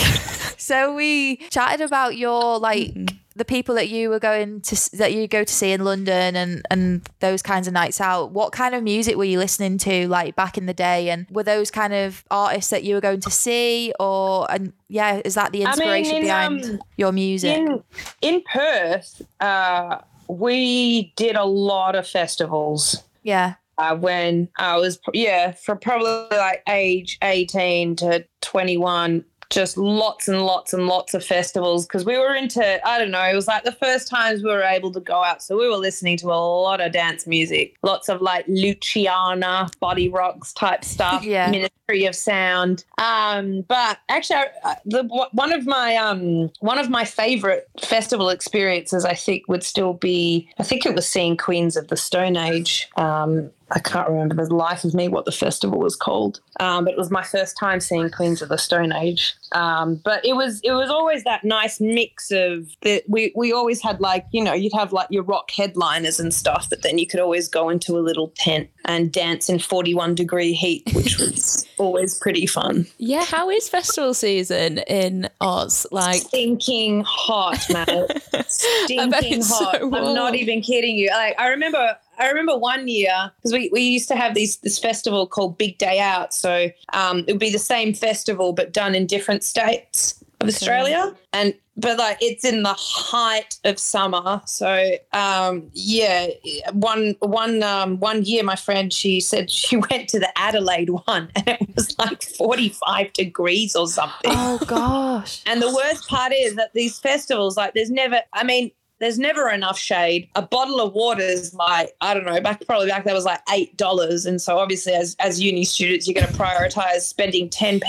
[0.58, 3.16] So we chatted about your like Mm-hmm.
[3.36, 6.62] the people that you were going to that you go to see in London and
[6.70, 8.32] and those kinds of nights out.
[8.32, 11.10] What kind of music were you listening to like back in the day?
[11.10, 15.20] And were those kind of artists that you were going to see, or and yeah,
[15.24, 17.58] is that the I mean, inspiration in, behind um, your music?
[17.58, 17.82] In
[18.22, 23.02] in Perth, uh, we did a lot of festivals.
[23.22, 30.26] yeah, uh, when I was, yeah, for probably like age 18 to 21, just lots
[30.26, 33.46] and lots and lots of festivals because we were into, I don't know, it was
[33.46, 35.40] like the first times we were able to go out.
[35.40, 40.52] So we were listening to a lot of dance music, lots of like Luciana, Bodyrox
[40.54, 41.48] type stuff, Yeah.
[41.50, 42.84] Ministry of Sound.
[42.98, 49.04] Um, but actually, I- the one of my um one of my favorite festival experiences,
[49.04, 50.48] I think, would still be.
[50.58, 52.88] I think it was seeing Queens of the Stone Age.
[52.96, 56.92] Um, I can't remember the life of me what the festival was called, um, but
[56.92, 59.34] it was my first time seeing Queens of the Stone Age.
[59.52, 63.82] Um, but it was it was always that nice mix of that we we always
[63.82, 67.06] had like you know you'd have like your rock headliners and stuff, but then you
[67.06, 71.18] could always go into a little tent and dance in forty one degree heat, which
[71.18, 72.86] was always pretty fun.
[72.98, 75.86] Yeah, how is festival season in Oz?
[75.90, 78.06] Like, Stinking hot, man.
[78.46, 79.80] Stinking hot.
[79.80, 81.10] so I'm not even kidding you.
[81.10, 84.78] Like I remember I remember one year because we, we used to have these this
[84.78, 86.34] festival called Big Day Out.
[86.34, 90.22] So um, it would be the same festival but done in different states.
[90.40, 94.40] of Australia, and but like it's in the height of summer.
[94.46, 96.28] So um, yeah,
[96.72, 101.30] one one um, one year, my friend she said she went to the Adelaide one,
[101.36, 104.32] and it was like forty five degrees or something.
[104.34, 105.42] Oh gosh.
[105.46, 109.50] And the worst part is that these festivals, like, there's never, I mean, there's never
[109.50, 110.28] enough shade.
[110.34, 113.40] A bottle of water is like, I don't know, back probably back there was like
[113.52, 114.24] eight dollars.
[114.26, 117.80] And so obviously as as uni students, you're gonna prioritize spending 10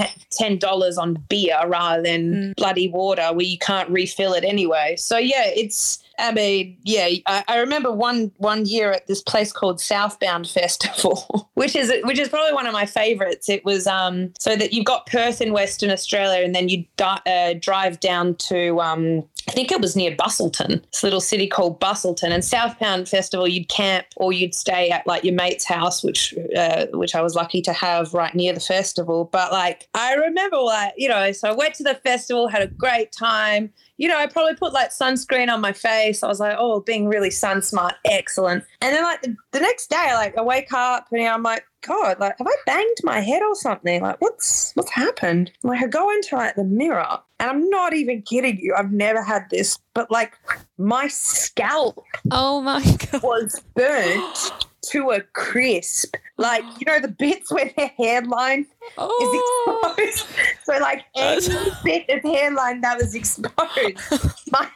[0.58, 2.56] dollars on beer rather than mm.
[2.56, 4.96] bloody water where you can't refill it anyway.
[4.98, 9.52] So yeah, it's I mean, yeah, I, I, remember one one year at this place
[9.52, 13.50] called Southbound Festival, which is which is probably one of my favorites.
[13.50, 17.22] It was um so that you've got Perth in Western Australia, and then you di-
[17.28, 21.80] uh, drive down to um I think it was near Busselton, this little city called
[21.80, 22.32] Busselton.
[22.32, 26.88] And Southbound Festival, you'd camp or you'd stay at like your mate's house, which uh,
[26.94, 29.30] which I was lucky to have right near the festival.
[29.32, 32.68] But like I remember, like you know, so I went to the festival, had a
[32.68, 36.24] great time you know, I probably put like sunscreen on my face.
[36.24, 38.64] I was like, oh, being really sun smart, excellent.
[38.82, 42.20] And then like the, the next day, like I wake up and I'm like, God,
[42.20, 44.02] like have I banged my head or something?
[44.02, 45.52] Like what's what's happened?
[45.64, 48.76] Like I go into like the mirror and I'm not even kidding you.
[48.78, 50.34] I've never had this, but like
[50.78, 52.82] my scalp oh my
[53.12, 54.52] god was burnt
[54.90, 56.16] to a crisp.
[56.38, 59.94] Like, you know, the bits where their hairline oh.
[59.98, 60.28] is exposed.
[60.64, 63.54] So, like, any bit of hairline that was exposed,
[64.52, 64.70] my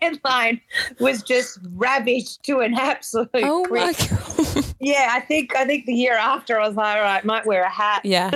[0.00, 0.60] hairline
[1.00, 4.12] was just ravaged to an absolute oh crisp.
[4.12, 4.74] My God.
[4.78, 7.64] Yeah, I think I think the year after I was like, all right, might wear
[7.64, 8.02] a hat.
[8.04, 8.30] Yeah,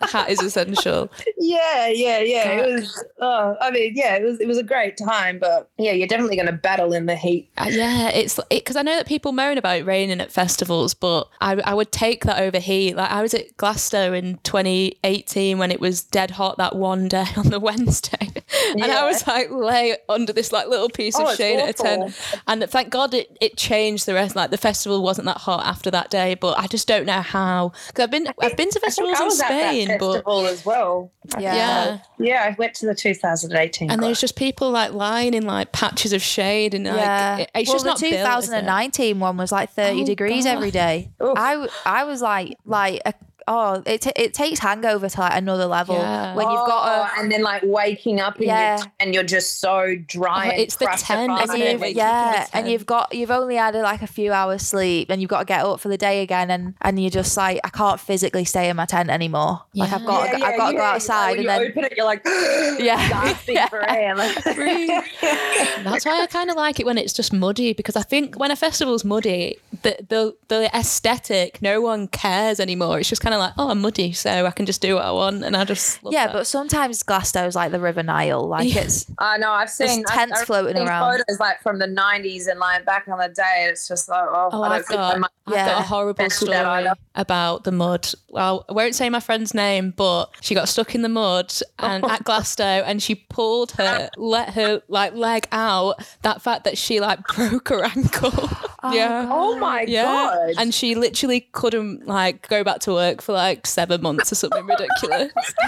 [0.00, 1.10] a hat is essential.
[1.38, 2.50] yeah, yeah, yeah.
[2.52, 3.04] It was.
[3.20, 4.40] Oh, I mean, yeah, it was.
[4.40, 7.50] It was a great time, but yeah, you're definitely going to battle in the heat.
[7.58, 11.28] Uh, yeah, it's because it, I know that people moan about raining at festivals, but
[11.40, 12.94] I, I would take that over heat.
[12.96, 17.26] Like I was at Glasto in 2018 when it was dead hot that one day
[17.36, 18.30] on the Wednesday,
[18.70, 19.00] and yeah.
[19.00, 22.18] I was like lay under this like little piece oh, of shade at a tent,
[22.46, 24.34] and thank God it it changed the rest.
[24.34, 27.20] Like the festival wasn't that hot after after that day, but I just don't know
[27.20, 27.72] how.
[27.88, 31.10] Because I've been I've been to festivals in Spain, but as well.
[31.38, 31.54] Yeah.
[31.54, 35.72] yeah, yeah, I went to the 2018, and there's just people like lying in like
[35.72, 37.36] patches of shade, and like yeah.
[37.38, 40.56] it, it's well, just the not 2019 built, one was like 30 oh, degrees God.
[40.56, 41.10] every day.
[41.20, 43.14] I I was like like a
[43.50, 46.34] oh, it, t- it takes hangover to like another level yeah.
[46.34, 48.78] when you've got a, oh, and then like waking up and, yeah.
[48.78, 50.52] you're, and you're just so dry.
[50.54, 51.50] Oh, it's the ten, and
[51.82, 51.96] it?
[51.96, 55.40] yeah, and you've got you've only had like a few hours sleep, and you've got
[55.40, 58.44] to get up for the day again, and and you're just like I can't physically
[58.44, 59.62] stay in my tent anymore.
[59.72, 59.84] Yeah.
[59.84, 62.22] Like I've got to, I've got to go outside, and then open it, you're like
[62.26, 64.14] yeah, for air.
[65.82, 68.52] That's why I kind of like it when it's just muddy because I think when
[68.52, 73.00] a festival's muddy, the the the aesthetic, no one cares anymore.
[73.00, 75.10] It's just kind of like, oh, I'm muddy, so I can just do what I
[75.10, 76.26] want, and I just yeah.
[76.26, 76.32] That.
[76.32, 79.06] But sometimes Glasto's like the River Nile, like it's.
[79.18, 79.50] I know.
[79.50, 81.18] I've seen tents I, floating seen around.
[81.18, 83.66] Photos like from the '90s and like back on the day.
[83.68, 85.66] It's just like oh, oh I have got, I've yeah.
[85.66, 88.08] got a horrible story about the mud.
[88.28, 92.04] Well, I won't say my friend's name, but she got stuck in the mud and
[92.04, 92.10] oh.
[92.10, 96.04] at Glasto, and she pulled her, let her like leg out.
[96.22, 98.50] That fact that she like broke her ankle.
[98.82, 99.28] Oh, yeah.
[99.30, 100.04] Oh my yeah.
[100.04, 100.54] god.
[100.58, 104.66] And she literally couldn't like go back to work for like seven months or something
[104.66, 105.32] ridiculous.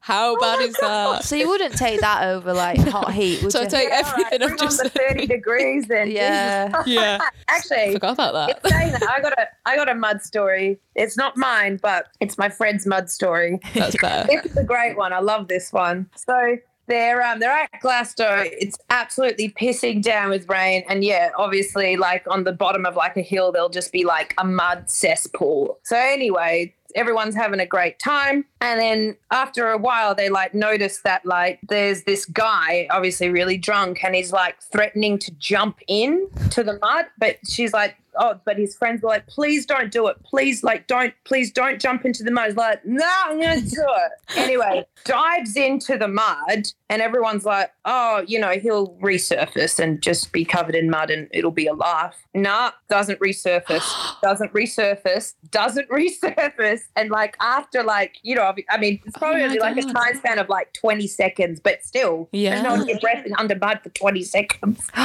[0.00, 1.24] How oh bad oh is that?
[1.24, 3.66] So you wouldn't take that over like hot heat, would so you?
[3.66, 4.52] I take yeah, everything right.
[4.52, 6.10] I've just the thirty degrees then.
[6.20, 6.82] Yeah.
[6.86, 7.18] yeah.
[7.46, 8.68] Actually, I forgot about that.
[8.68, 9.02] Saying that.
[9.04, 10.80] I got a I got a mud story.
[10.96, 13.60] It's not mine, but it's my friend's mud story.
[13.74, 14.28] That's bad.
[14.28, 15.12] it's a great one.
[15.12, 16.10] I love this one.
[16.16, 16.56] So
[16.90, 18.46] they're um they're at Glasto.
[18.52, 23.16] It's absolutely pissing down with rain, and yeah, obviously, like on the bottom of like
[23.16, 25.78] a hill, there'll just be like a mud cesspool.
[25.84, 28.44] So anyway, everyone's having a great time.
[28.60, 33.56] And then after a while, they like notice that like there's this guy, obviously really
[33.56, 37.06] drunk, and he's like threatening to jump in to the mud.
[37.18, 40.22] But she's like, oh, but his friends were like, please don't do it.
[40.24, 42.48] Please, like, don't, please don't jump into the mud.
[42.48, 44.12] He's like, no, I'm going to do it.
[44.36, 50.32] anyway, dives into the mud, and everyone's like, oh, you know, he'll resurface and just
[50.32, 52.16] be covered in mud and it'll be a laugh.
[52.34, 56.80] Nah, doesn't resurface, doesn't resurface, doesn't resurface.
[56.96, 60.16] And like, after, like, you know, I mean, it's oh probably oh like a time
[60.16, 62.50] span of like 20 seconds, but still, yeah.
[62.50, 64.88] there's no one get breath under mud for 20 seconds.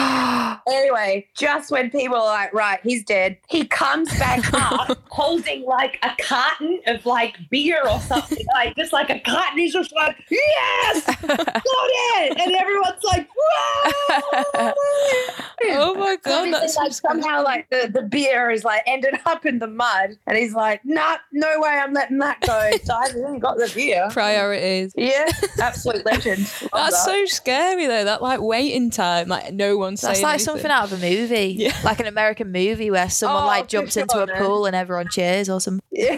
[0.68, 3.38] anyway, just when people are like, right, he's dead.
[3.48, 8.92] He comes back up holding like a carton of like beer or something, like just
[8.92, 9.60] like a carton.
[9.60, 11.06] He's just like, yes,
[11.90, 12.40] it.
[12.40, 13.92] And everyone's like, whoa.
[15.68, 19.60] oh my God, That's like somehow like the, the beer is like ended up in
[19.60, 22.72] the mud and he's like, nah, no way I'm letting that go.
[22.86, 24.08] So I even got the beer.
[24.12, 24.94] priorities.
[24.96, 25.26] Yeah,
[25.62, 26.40] absolute legend.
[26.62, 27.12] Love That's that.
[27.12, 28.04] so scary though.
[28.06, 30.46] That like waiting time, like no one's That's saying like anything.
[30.46, 31.76] something out of a movie, Yeah.
[31.84, 34.38] like an American movie where someone Oh, like for jumps into a man.
[34.38, 35.82] pool and everyone cheers or something.
[35.92, 36.18] Yeah.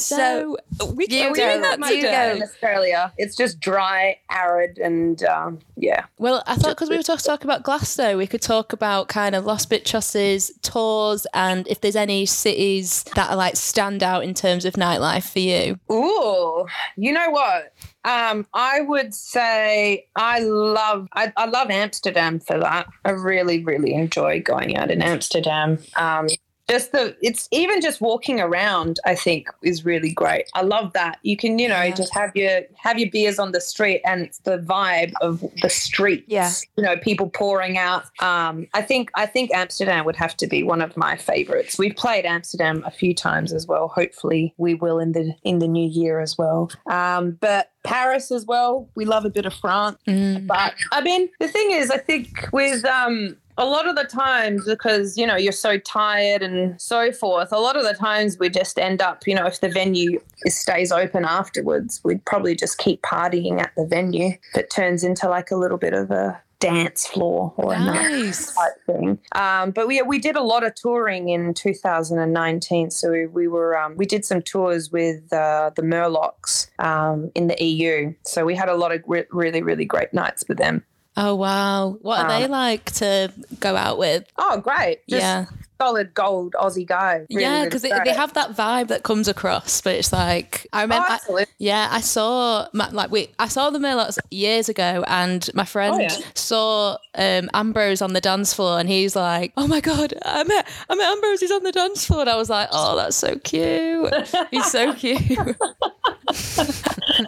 [0.00, 0.56] So
[0.94, 2.30] we You are that you today?
[2.30, 2.36] go.
[2.36, 3.12] in Australia.
[3.18, 6.04] It's just dry, arid, and um, yeah.
[6.18, 9.34] Well, I thought because we were talking talk about Glasto, we could talk about kind
[9.34, 14.34] of Los Bitchos's tours and if there's any cities that are like stand out in
[14.34, 15.78] terms of nightlife for you.
[15.90, 17.72] Ooh, you know what?
[18.04, 22.86] Um, I would say I love I, I love Amsterdam for that.
[23.04, 25.78] I really, really enjoy going out in Amsterdam.
[25.96, 26.28] Um,
[26.70, 30.44] just the it's even just walking around i think is really great.
[30.54, 31.18] I love that.
[31.22, 31.94] You can you know Yeah.
[31.94, 35.70] just have your have your beers on the street and it's the vibe of the
[35.70, 36.50] streets Yeah.
[36.76, 38.04] you know people pouring out.
[38.20, 41.78] Um i think i think amsterdam would have to be one of my favorites.
[41.78, 43.88] We've played amsterdam a few times as well.
[43.88, 46.70] Hopefully we will in the in the new year as well.
[46.90, 48.88] Um but paris as well.
[48.94, 49.98] We love a bit of france.
[50.06, 54.64] But I mean, the thing is, I think with um, a lot of the times,
[54.64, 58.48] because you know you're so tired and so forth, a lot of the times we
[58.48, 63.02] just end up, you know, if the venue stays open afterwards, we'd probably just keep
[63.02, 64.32] partying at the venue.
[64.54, 68.54] It turns into like a little bit of a dance floor or a night Nice.
[68.54, 69.18] type thing.
[69.32, 72.90] Um, but we we did a lot of touring in 2019.
[72.90, 77.48] So we, we were um, we did some tours with uh, the Murlocs um, in
[77.48, 78.14] the EU.
[78.22, 80.84] So we had a lot of re- really really great nights with them.
[81.16, 81.98] Oh wow.
[82.02, 84.24] What are they Um, like to go out with?
[84.38, 85.00] Oh, great!
[85.08, 85.46] Just yeah.
[85.80, 87.26] solid gold Aussie guy.
[87.28, 90.80] Really, yeah, because they, they have that vibe that comes across, but it's like I
[90.80, 91.06] Oh, remember.
[91.08, 95.64] I- yeah, I saw my, like we I saw the Murlocs years ago, and my
[95.64, 96.16] friend Oh, yeah.
[96.34, 100.68] saw um, Ambrose on the dance floor, and he's like, "Oh my god, I met
[100.88, 101.40] I met Ambrose.
[101.40, 104.14] He's on the dance floor." And I was like, "Oh, that's so cute.
[104.52, 105.18] He's so cute."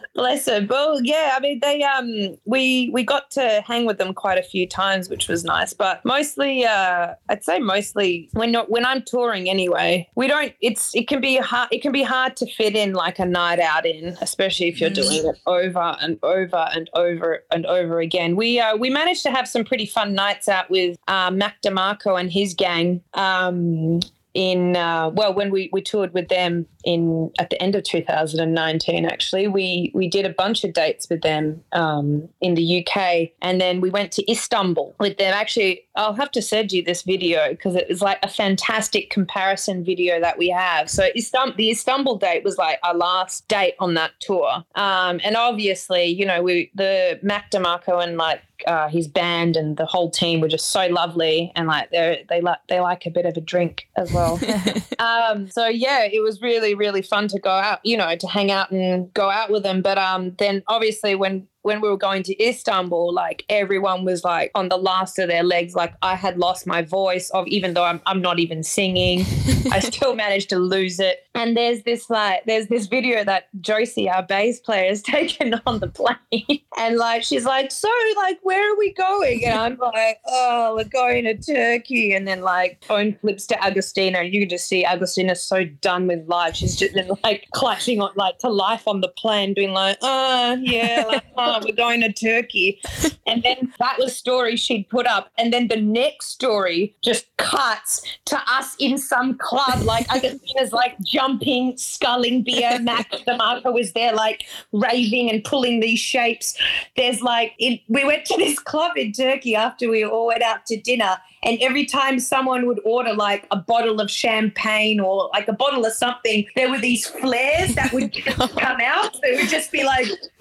[0.15, 0.67] Bless her.
[0.69, 4.43] Well, yeah, I mean they um we we got to hang with them quite a
[4.43, 5.73] few times, which was nice.
[5.73, 10.95] But mostly uh I'd say mostly when not when I'm touring anyway, we don't it's
[10.95, 13.87] it can be hard it can be hard to fit in like a night out
[13.87, 14.95] in, especially if you're Mm.
[14.95, 18.37] doing it over and over and over and over again.
[18.37, 22.19] We uh we managed to have some pretty fun nights out with uh Mac DeMarco
[22.21, 23.03] and his gang.
[23.15, 24.01] Um
[24.35, 29.05] in uh, well when we, we toured with them in at the end of 2019
[29.05, 29.49] actually.
[29.49, 33.81] We we did a bunch of dates with them um, in the UK and then
[33.81, 35.33] we went to Istanbul with them.
[35.33, 39.85] Actually I'll have to send you this video because it is like a fantastic comparison
[39.85, 40.89] video that we have.
[40.91, 44.65] So Istanbul the Istanbul date was like our last date on that tour.
[44.75, 49.77] Um, and obviously you know we the Mac DeMarco and like uh, his band and
[49.77, 53.11] the whole team were just so lovely and like they they like they like a
[53.11, 54.41] bit of a drink as well.
[54.99, 58.51] um, so yeah, it was really really fun to go out, you know, to hang
[58.51, 59.83] out and go out with them.
[59.83, 64.51] But um, then obviously when when we were going to Istanbul, like everyone was like
[64.55, 65.75] on the last of their legs.
[65.75, 69.25] Like I had lost my voice of even though I'm I'm not even singing,
[69.71, 71.27] I still managed to lose it.
[71.35, 75.79] And there's this like there's this video that Josie, our bass player, has taken on
[75.79, 79.45] the plane, and like she's like, so like where are we going?
[79.45, 82.13] And I'm like, oh, we're going to Turkey.
[82.13, 86.09] And then like phone flips to Agustina, and you can just see Agustina's so done
[86.09, 86.57] with life.
[86.57, 90.59] She's just been like clutching on like to life on the plane, doing like, oh
[90.61, 92.81] yeah, like, oh, Oh, we're going to Turkey.
[93.27, 95.31] And then that was story she'd put up.
[95.37, 100.99] And then the next story just cuts to us in some club, like Agustina's like
[101.01, 102.79] jumping, sculling beer.
[102.81, 106.59] Mac DeMarco was there like raving and pulling these shapes.
[106.97, 110.81] There's like we went to this club in Turkey after we all went out to
[110.81, 111.19] dinner.
[111.45, 115.85] And every time someone would order like a bottle of champagne or like a bottle
[115.85, 119.19] of something, there were these flares that would come out.
[119.25, 120.07] It would just be like,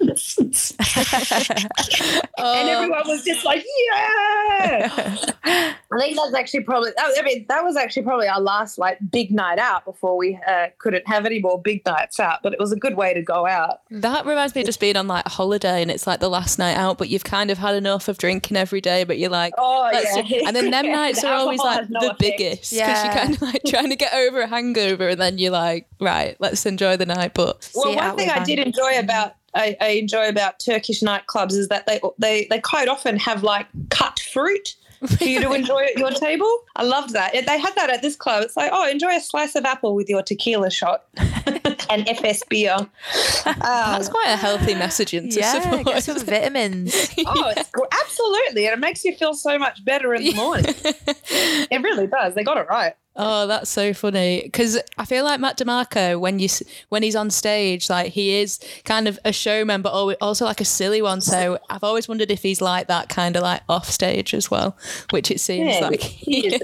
[2.38, 4.88] and everyone was just like, yeah.
[5.44, 6.92] I think that's actually probably.
[6.98, 10.66] I mean, that was actually probably our last like big night out before we uh,
[10.78, 12.40] couldn't have any more big nights out.
[12.42, 13.80] But it was a good way to go out.
[13.90, 16.58] That reminds me of just being on like a holiday and it's like the last
[16.58, 19.52] night out, but you've kind of had enough of drinking every day, but you're like,
[19.58, 22.18] Oh let's yeah, do- and then them nights are always like no the effect.
[22.20, 23.04] biggest because Yeah.
[23.04, 26.36] you're kind of like trying to get over a hangover and then you're like, right,
[26.40, 27.34] let's enjoy the night.
[27.34, 31.52] But Well, one thing with I did enjoy about I, I enjoy about Turkish nightclubs
[31.52, 35.84] is that they they they quite often have like cut fruit for you to enjoy
[35.84, 36.64] at your table.
[36.76, 37.32] I loved that.
[37.32, 38.44] They had that at this club.
[38.44, 41.04] It's like, oh, enjoy a slice of apple with your tequila shot.
[41.90, 42.74] and Efes beer.
[42.74, 42.88] Um,
[43.44, 45.86] That's quite a healthy messaging to yeah, support.
[45.86, 46.94] get some vitamins.
[47.26, 50.74] oh, it's gr- absolutely, and it makes you feel so much better in the morning.
[50.76, 52.34] it really does.
[52.34, 52.94] They got it right.
[53.14, 56.48] Oh, that's so funny because I feel like Mac DeMarco when you
[56.88, 59.90] when he's on stage, like he is kind of a showman, but
[60.22, 61.20] also like a silly one.
[61.20, 64.76] So I've always wondered if he's like that kind of like off stage as well,
[65.10, 66.62] which it seems Yeah, like he is.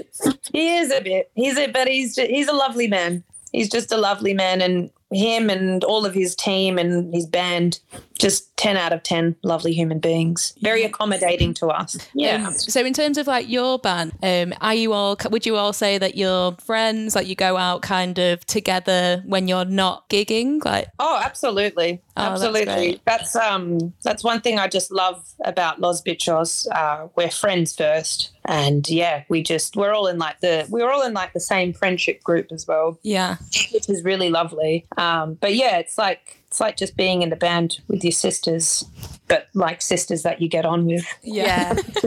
[0.51, 1.29] he is a bit.
[1.35, 3.23] He's a, but he's ju- he's a lovely man.
[3.51, 7.79] He's just a lovely man, and him and all of his team and his band,
[8.19, 10.53] just ten out of ten, lovely human beings.
[10.61, 11.97] Very accommodating to us.
[12.13, 12.47] Yeah.
[12.47, 15.17] Um, so in terms of like your band, um, are you all?
[15.31, 17.15] Would you all say that you're friends?
[17.15, 20.63] Like you go out kind of together when you're not gigging?
[20.63, 22.65] Like Oh, absolutely, Oh, absolutely.
[22.65, 23.01] great.
[23.05, 26.67] That's, um, that's one thing I just love about Los Bitchos.
[26.75, 31.03] Uh, we're friends first, and yeah, we just we're all in like the we're all
[31.05, 33.37] in like the same friendship group as well, yeah,
[33.71, 34.85] which is really lovely.
[34.97, 38.83] Um, but yeah, it's like it's like just being in the band with your sisters,
[39.27, 41.05] but like sisters that you get on with.
[41.21, 41.75] yeah.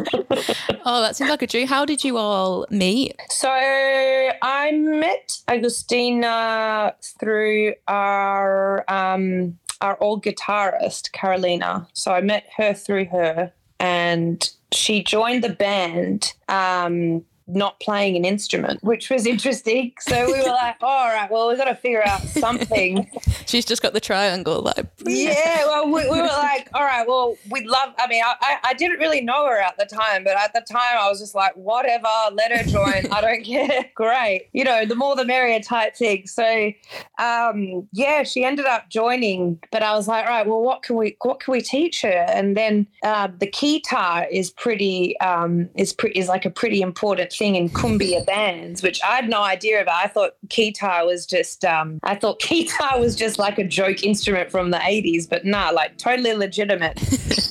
[0.84, 1.68] oh, that seems like a dream.
[1.68, 3.14] How did you all meet?
[3.30, 11.86] So I met Agustina through our um, our old guitarist Carolina.
[11.92, 16.32] So I met her through her, and she joined the band.
[16.48, 19.92] Um, not playing an instrument, which was interesting.
[20.00, 23.10] So we were like, oh, all right, well, we've got to figure out something.
[23.46, 24.62] She's just got the triangle.
[24.62, 28.34] Like yeah, well, we, we were like, all right, well, we'd love, I mean, I,
[28.40, 31.20] I, I didn't really know her at the time, but at the time I was
[31.20, 33.12] just like, whatever, let her join.
[33.12, 33.90] I don't care.
[33.94, 34.48] Great.
[34.52, 36.26] You know, the more the merrier type thing.
[36.26, 36.72] So,
[37.18, 40.96] um, yeah, she ended up joining, but I was like, all right, well, what can
[40.96, 42.26] we, what can we teach her?
[42.28, 47.32] And then uh, the keytar is pretty, um, is pretty, is like a pretty important
[47.32, 50.04] thing in cumbia bands, which I had no idea about.
[50.04, 54.50] I thought keytar was just, um, I thought keytar was just like a joke instrument
[54.50, 56.98] from the 80s, but nah, like totally legitimate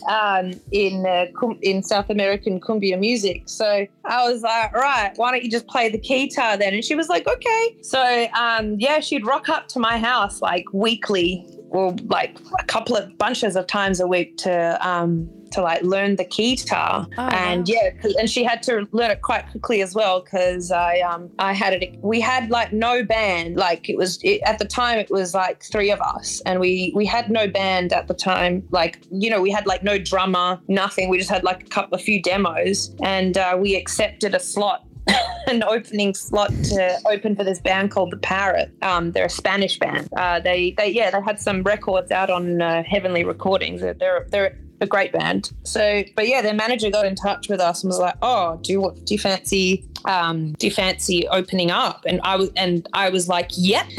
[0.09, 3.43] um, in uh, cum- in South American cumbia music.
[3.45, 6.73] So I was like, right, why don't you just play the keytar then?
[6.73, 7.77] And she was like, okay.
[7.81, 12.95] So um, yeah, she'd rock up to my house like weekly or like a couple
[12.95, 17.67] of bunches of times a week to um, to like learn the keytar Oh, and
[17.67, 17.75] wow.
[17.75, 21.53] yeah and she had to learn it quite quickly as well because i um i
[21.53, 25.09] had it we had like no band like it was it, at the time it
[25.09, 28.99] was like three of us and we we had no band at the time like
[29.11, 31.99] you know we had like no drummer nothing we just had like a couple a
[31.99, 34.85] few demos and uh, we accepted a slot
[35.47, 38.71] an opening slot to open for this band called the Parrot.
[38.83, 40.07] Um, they're a Spanish band.
[40.15, 43.81] Uh, they, they, yeah, they had some records out on uh, Heavenly Recordings.
[43.81, 45.51] They're, they're a great band.
[45.63, 48.73] So, but yeah, their manager got in touch with us and was like, "Oh, do
[48.73, 52.87] you want do you fancy um, do you fancy opening up?" And I was and
[52.93, 53.87] I was like, "Yep."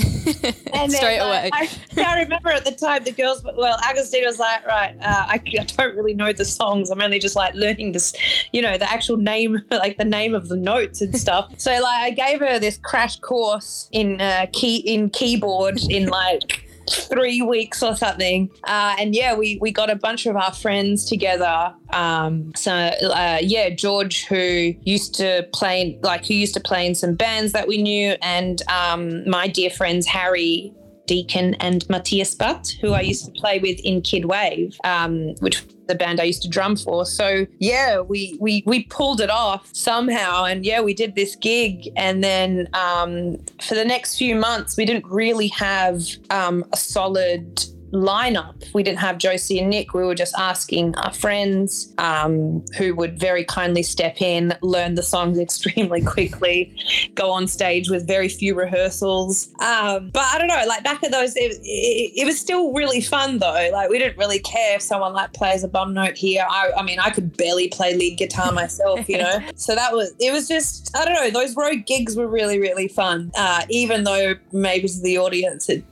[0.72, 1.50] And Straight uh, away.
[1.52, 1.68] I,
[1.98, 5.64] I remember at the time the girls, well, Agustina was like, right, uh, I, I
[5.64, 6.90] don't really know the songs.
[6.90, 8.14] I'm only just like learning this,
[8.52, 11.52] you know, the actual name, like the name of the notes and stuff.
[11.58, 16.64] so like I gave her this crash course in uh, key in keyboard in like
[16.94, 18.50] three weeks or something.
[18.64, 21.74] Uh, and yeah, we, we got a bunch of our friends together.
[21.92, 26.94] Um, so uh, yeah, George, who used to play, like who used to play in
[26.94, 30.72] some bands that we knew, and um, my dear friends Harry.
[31.06, 35.64] Deacon and Matthias Butt, who I used to play with in Kid Wave, um, which
[35.64, 37.04] was the band I used to drum for.
[37.04, 41.90] So yeah, we we we pulled it off somehow, and yeah, we did this gig,
[41.96, 47.64] and then um, for the next few months, we didn't really have um, a solid
[47.92, 48.72] lineup.
[48.72, 49.94] We didn't have Josie and Nick.
[49.94, 55.02] We were just asking our friends um, who would very kindly step in, learn the
[55.02, 56.74] songs extremely quickly,
[57.14, 59.48] go on stage with very few rehearsals.
[59.60, 63.00] Um, but I don't know, like back at those, it, it, it was still really
[63.00, 63.70] fun though.
[63.72, 66.44] Like we didn't really care if someone like plays a bum note here.
[66.48, 69.40] I, I mean, I could barely play lead guitar myself, you know.
[69.54, 70.32] so that was it.
[70.32, 71.30] Was just I don't know.
[71.30, 73.30] Those road gigs were really really fun.
[73.36, 75.84] Uh, even though maybe to the audience it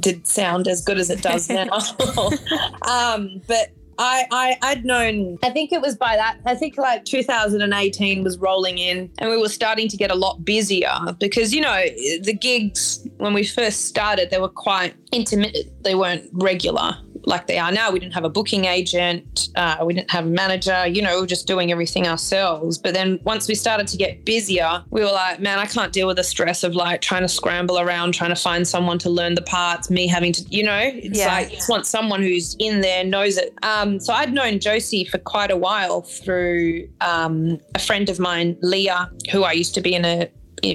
[0.00, 1.68] did sound as good as it does now.
[2.82, 7.04] um, but I, I I'd known I think it was by that I think like
[7.04, 11.60] 2018 was rolling in and we were starting to get a lot busier because you
[11.60, 11.82] know
[12.22, 16.96] the gigs when we first started they were quite intermittent they weren't regular
[17.28, 17.90] like they are now.
[17.90, 21.20] We didn't have a booking agent uh, we didn't have a manager you know we
[21.20, 22.78] were just doing everything ourselves.
[22.78, 26.06] But then once we started to get busier we were like man I can't deal
[26.06, 29.34] with the stress of like trying to scramble around trying to find someone to learn
[29.34, 30.80] the parts me having to you know?
[30.82, 31.28] It's Yeah.
[31.34, 33.52] like just want someone who's in there knows it.
[33.62, 38.56] Um, so I'd known Josie for quite a while through um, a friend of mine
[38.62, 40.28] Leah who I used to be in a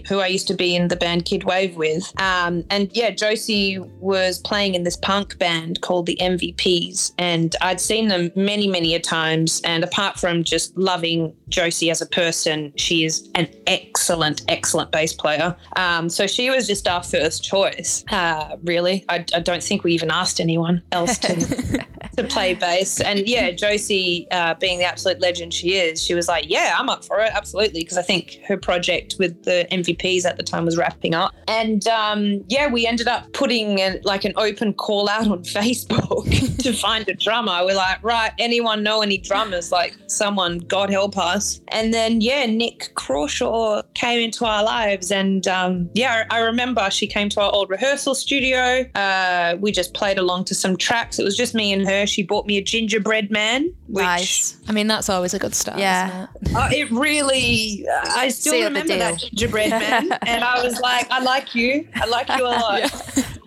[0.07, 2.11] who I used to be in the band Kid Wave with.
[2.19, 7.81] Um, and yeah, Josie was playing in this punk band called the MVPs, and I'd
[7.81, 9.61] seen them many, many a times.
[9.63, 15.13] And apart from just loving Josie as a person, she is an excellent, excellent bass
[15.13, 15.55] player.
[15.75, 18.03] Um, so she was just our first choice.
[18.11, 21.85] Uh, really, I, I don't think we even asked anyone else to.
[22.17, 23.01] to play bass.
[23.01, 26.89] And yeah, Josie, uh, being the absolute legend she is, she was like, "Yeah, I'm
[26.89, 30.65] up for it, absolutely," because I think her project with the MVPs at the time
[30.65, 31.33] was wrapping up.
[31.47, 36.61] And um, yeah, we ended up putting a, like an open call out on Facebook
[36.61, 37.65] to find a drummer.
[37.65, 39.71] We're like, right, anyone know any drummers?
[39.71, 41.61] Like someone, God help us.
[41.69, 47.07] And then yeah, Nick Crawshaw came into our lives, and um, yeah, I remember she
[47.07, 48.85] came to our old rehearsal studio.
[48.95, 51.17] Uh, we just played along to some tracks.
[51.17, 52.02] It was just me and her.
[52.05, 54.57] She bought me a gingerbread man, which nice.
[54.67, 55.79] I mean, that's always a good start.
[55.79, 56.27] Yeah.
[56.41, 56.55] Isn't it?
[56.55, 60.11] uh, it really, uh, I still Seal remember that gingerbread man.
[60.25, 61.87] and I was like, I like you.
[61.95, 62.91] I like you a lot.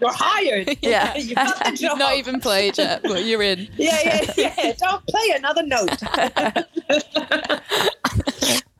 [0.00, 0.76] You're hired.
[0.82, 1.16] Yeah.
[1.16, 1.98] you got the job.
[1.98, 3.68] not even played yet, but you're in.
[3.76, 4.72] yeah, yeah, yeah.
[4.78, 6.02] Don't play another note.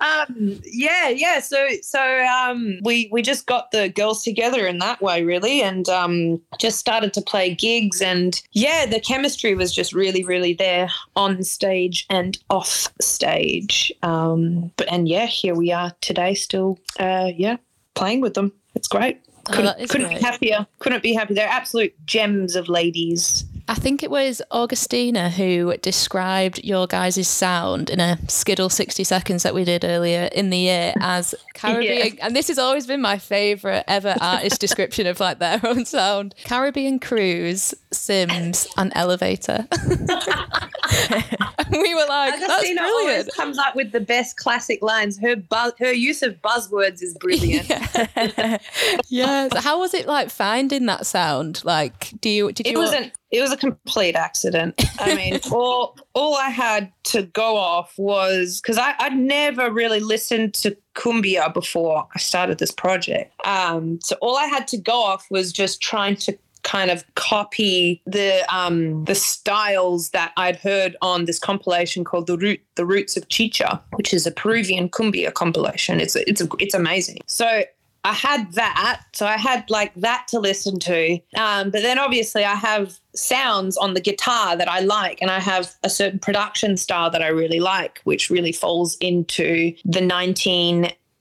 [0.01, 1.41] Um, yeah, yeah.
[1.41, 5.89] So, so um, we we just got the girls together in that way, really, and
[5.89, 10.91] um, just started to play gigs, and yeah, the chemistry was just really, really there
[11.15, 13.93] on stage and off stage.
[14.03, 17.57] Um, but and yeah, here we are today, still, uh, yeah,
[17.95, 18.53] playing with them.
[18.75, 19.21] It's great.
[19.49, 20.19] Oh, Couldn't, is couldn't great.
[20.19, 20.67] be happier.
[20.81, 21.37] Couldn't be happier.
[21.37, 23.45] They're absolute gems of ladies.
[23.69, 29.43] I think it was Augustina who described your guys' sound in a Skiddle 60 seconds
[29.43, 32.17] that we did earlier in the year as Caribbean.
[32.21, 36.35] And this has always been my favourite ever artist description of like their own sound
[36.45, 39.67] Caribbean Cruise, Sims, and Elevator.
[39.73, 40.09] and
[41.73, 43.35] we were like, that's Agustina always brilliant.
[43.35, 45.19] comes up with the best classic lines.
[45.19, 47.69] Her bu- her use of buzzwords is brilliant.
[49.09, 49.49] yeah.
[49.49, 51.63] So how was it like finding that sound?
[51.65, 54.75] Like, do you, did It you, was an it was a complete accident.
[54.99, 60.01] I mean, all all I had to go off was because I I'd never really
[60.01, 63.33] listened to cumbia before I started this project.
[63.47, 68.03] Um, so all I had to go off was just trying to kind of copy
[68.07, 73.17] the um the styles that I'd heard on this compilation called the root the roots
[73.17, 77.63] of chicha which is a Peruvian cumbia compilation it's it's it's amazing so
[78.07, 79.03] I had that.
[79.15, 81.19] So I had like that to listen to.
[81.37, 85.41] Um, but then obviously I have sounds on the guitar that I like, and I
[85.41, 90.01] have a certain production style that I really like, which really falls into the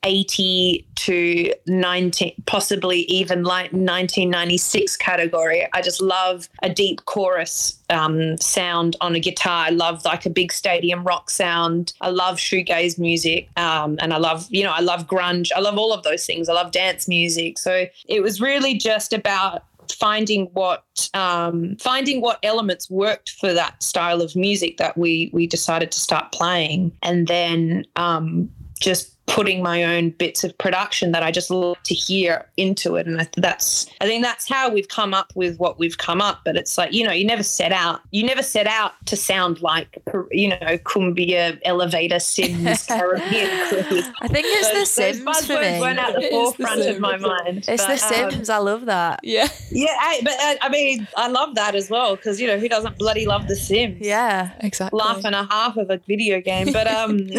[0.05, 5.67] 1980 to 19, possibly even like 1996 category.
[5.73, 9.65] I just love a deep chorus um, sound on a guitar.
[9.65, 11.93] I love like a big stadium rock sound.
[12.01, 15.49] I love shoegaze music, um, and I love you know I love grunge.
[15.55, 16.49] I love all of those things.
[16.49, 17.57] I love dance music.
[17.57, 23.81] So it was really just about finding what um, finding what elements worked for that
[23.81, 28.49] style of music that we we decided to start playing, and then um,
[28.79, 33.07] just putting my own bits of production that I just love to hear into it.
[33.07, 36.41] And I, that's, I think that's how we've come up with what we've come up.
[36.45, 39.61] But it's like, you know, you never set out, you never set out to sound
[39.61, 39.97] like,
[40.31, 44.07] you know, cumbia, elevator, Sims, Caribbean cruise.
[44.21, 45.79] I think it's Those- the those Sims for buzzwords me.
[45.81, 47.65] weren't at It the the forefront of my mind.
[47.67, 48.49] It's But, the um, Sims.
[48.49, 49.21] I love that.
[49.23, 49.47] yeah.
[49.71, 52.69] yeah, I, but uh, I mean, I love that as well because you know who
[52.69, 53.97] doesn't bloody love The Sims?
[54.01, 54.51] Yeah.
[54.59, 54.97] Exactly.
[54.99, 57.17] laugh and a half of a video game but um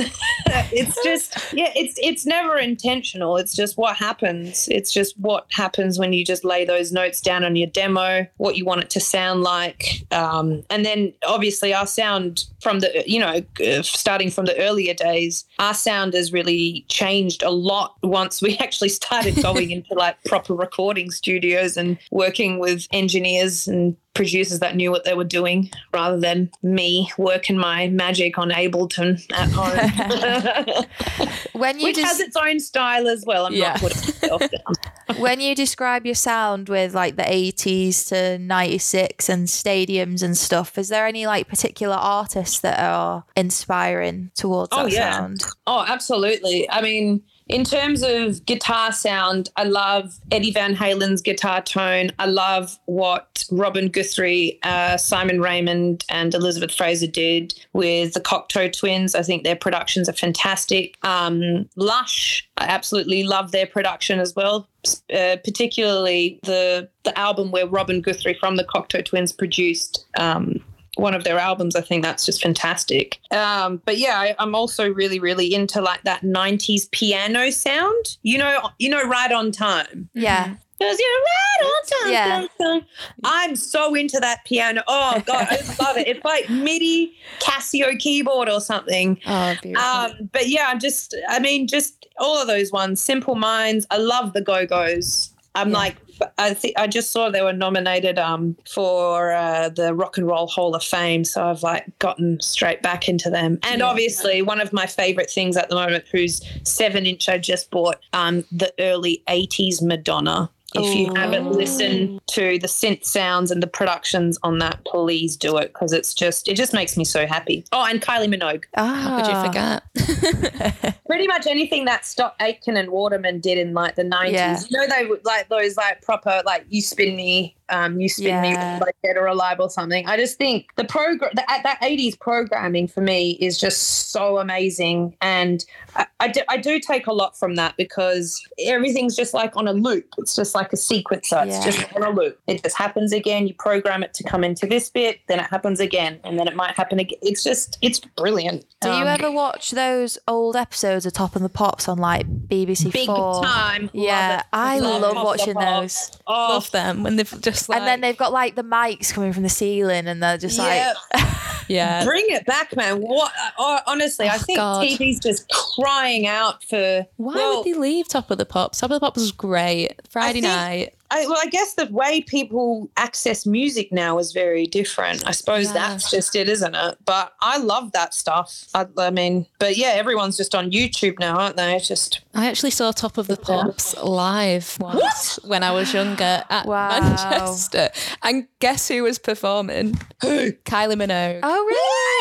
[0.72, 3.36] it's just yeah it's it's never intentional.
[3.36, 4.66] It's just what happens.
[4.68, 8.56] It's just what happens when you just lay those notes down on your demo what
[8.56, 10.06] you want it to sound like.
[10.10, 14.92] Um and then obviously our sound from the you know uh, starting from the earlier
[14.92, 20.16] days our sound has really changed a lot once we actually started going into like
[20.24, 25.70] proper recording studios and working with engineers and producers that knew what they were doing
[25.92, 30.86] rather than me working my magic on Ableton at home.
[31.52, 33.46] When you Which has its own style as well.
[33.46, 33.68] I'm Yeah.
[33.72, 34.74] not putting myself down.
[35.18, 40.76] When you describe your sound with like the 80s to 96 and stadiums and stuff,
[40.78, 45.12] is there any like particular artists that are inspiring towards Oh, that yeah.
[45.12, 45.44] sound?
[45.66, 46.68] Oh, absolutely.
[46.70, 52.10] I mean, in terms of guitar sound, I love Eddie Van Halen's guitar tone.
[52.18, 58.72] I love what Robin Guthrie, uh, Simon Raymonde, and Elizabeth Fraser did with the Cocteau
[58.76, 59.14] Twins.
[59.14, 60.96] I think their productions are fantastic.
[61.04, 64.66] Um, Lush, I absolutely love their production as well.
[65.12, 70.62] Uh, particularly the the album where Robin Guthrie from the Cocteau Twins produced um,
[70.96, 71.76] one of their albums.
[71.76, 73.18] I think that's just fantastic.
[73.30, 78.16] Um, but yeah, I, I'm also really, really into like that '90s piano sound.
[78.22, 80.08] You know, you know, right on time.
[80.14, 80.56] Yeah.
[80.78, 82.48] Because you're right on time.
[82.60, 82.80] Yeah.
[83.24, 84.82] I'm so into that piano.
[84.86, 86.06] Oh god, I love it.
[86.06, 89.18] It's like MIDI Casio keyboard or something.
[89.26, 89.88] Oh, beautiful.
[89.88, 93.00] Um, but yeah, I'm just, I mean, just all of those ones.
[93.00, 93.86] Simple Minds.
[93.90, 95.32] I love the Go Go's.
[95.54, 95.76] I'm Yeah.
[95.78, 95.96] like,
[96.38, 100.46] I think I just saw they were nominated um, for uh, the Rock and Roll
[100.46, 103.58] Hall of Fame, so I've like gotten straight back into them.
[103.62, 103.86] And Yeah.
[103.86, 107.96] obviously, one of my favorite things at the moment, who's seven inch I just bought,
[108.14, 110.50] um, the early '80s Madonna.
[110.76, 111.14] If you Ooh.
[111.14, 115.92] haven't listened to the synth sounds and the productions on that, please do it because
[115.92, 117.64] it's just it just makes me so happy.
[117.72, 118.64] Oh, and Kylie Minogue.
[118.74, 119.80] How could you Ah.
[119.92, 120.96] forget?
[121.06, 124.34] Pretty much anything that Stock Aitken and Waterman did in like the nineties.
[124.34, 124.60] Yeah.
[124.68, 128.26] You know, they would like those like proper like you spin me, um, you spin
[128.28, 128.76] Yeah.
[128.78, 130.06] me like dead or alive or something.
[130.06, 135.16] I just think the program that that eighties programming for me is just so amazing,
[135.20, 135.64] and
[135.94, 139.66] I, I, do, I do take a lot from that because everything's just like on
[139.68, 140.06] a loop.
[140.18, 141.46] It's just like a sequencer.
[141.46, 141.64] It's Yeah.
[141.70, 142.38] just on a loop.
[142.46, 143.46] It just happens again.
[143.46, 146.54] You program it to come into this bit, then it happens again, and then it
[146.56, 147.18] might happen again.
[147.22, 148.64] It's just it's brilliant.
[148.80, 152.26] Do you Um, ever watch those old episodes of Top and the Pops on like
[152.48, 153.42] BBC big Four?
[153.42, 153.90] time?
[153.92, 154.44] Yeah, it.
[154.52, 156.10] I Love love Top of the watching those.
[156.26, 157.78] Oh, Love them when they've just like.
[157.78, 160.94] and then they've got like the mics coming from the ceiling, and they're just like,
[161.68, 162.04] yeah.
[162.04, 163.00] Bring it back, man.
[163.00, 163.32] What?
[163.58, 164.84] Oh, honestly, I Oh, think God.
[164.84, 167.06] TV's just crying out for.
[167.16, 168.80] Why well, would they leave Top of the Pops?
[168.80, 169.94] Top of the Pops was great.
[170.10, 170.92] Friday think- night.
[171.08, 175.22] I, well, I guess the way people access music now is very different.
[175.24, 175.74] I suppose Yeah.
[175.74, 176.98] that's just it, isn't it?
[177.04, 178.66] But I love that stuff.
[178.74, 181.76] I, I mean, but yeah, everyone's just on YouTube now, aren't they?
[181.76, 186.42] It's just I actually saw Top of the Pops live once when I was younger
[186.50, 186.88] at Wow.
[186.98, 187.90] Manchester.
[188.24, 190.00] And guess who was performing?
[190.22, 190.50] who?
[190.64, 191.38] Kylie Minogue.
[191.44, 192.15] oh Oh, really?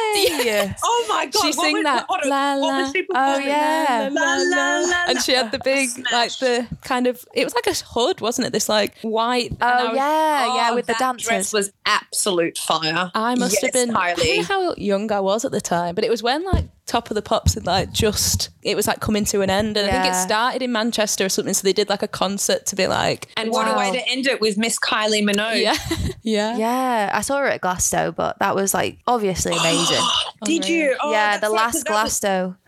[0.83, 1.41] Oh my god!
[1.41, 2.91] She sang was- that, What, la, what la.
[2.91, 4.09] she Oh yeah.
[4.11, 7.67] La, la, la, and she had the big, like the kind of, it was like
[7.67, 8.53] a hood, wasn't it?
[8.53, 9.51] This like white.
[9.61, 11.27] Oh was- yeah, yeah, Oh, with the dancers.
[11.27, 13.11] dress was absolute fire.
[13.13, 13.95] I must have Yes, been.
[13.95, 16.65] I don't know how young I was at the time, but it was when like
[16.85, 19.89] Top of the Pops had like just it was like coming to an end, and
[19.89, 21.53] I think it started in Manchester or something.
[21.53, 24.27] So they did like a concert to be like, And what a way to end
[24.27, 25.61] it with Miss Kylie Minogue.
[25.61, 25.75] yeah,
[26.21, 30.03] yeah, yeah, I saw her at Glasto, but that was like obviously amazing.
[30.45, 30.95] Did you?
[31.01, 32.19] Oh, yeah, the right, last was-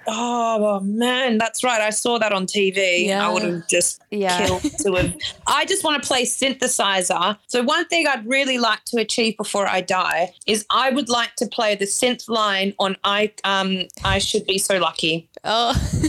[0.10, 1.82] Oh, well, man, that's right.
[1.82, 3.08] I saw that on TV.
[3.08, 3.28] Yeah.
[3.28, 4.38] I would have just Yeah.
[4.46, 5.14] killed to have.
[5.48, 7.38] I just want to play synthesizer.
[7.48, 11.36] So one thing I'd really like to achieve before I die is I would like
[11.38, 15.28] to play the synth line on I um I should be so lucky.
[15.44, 15.74] Oh,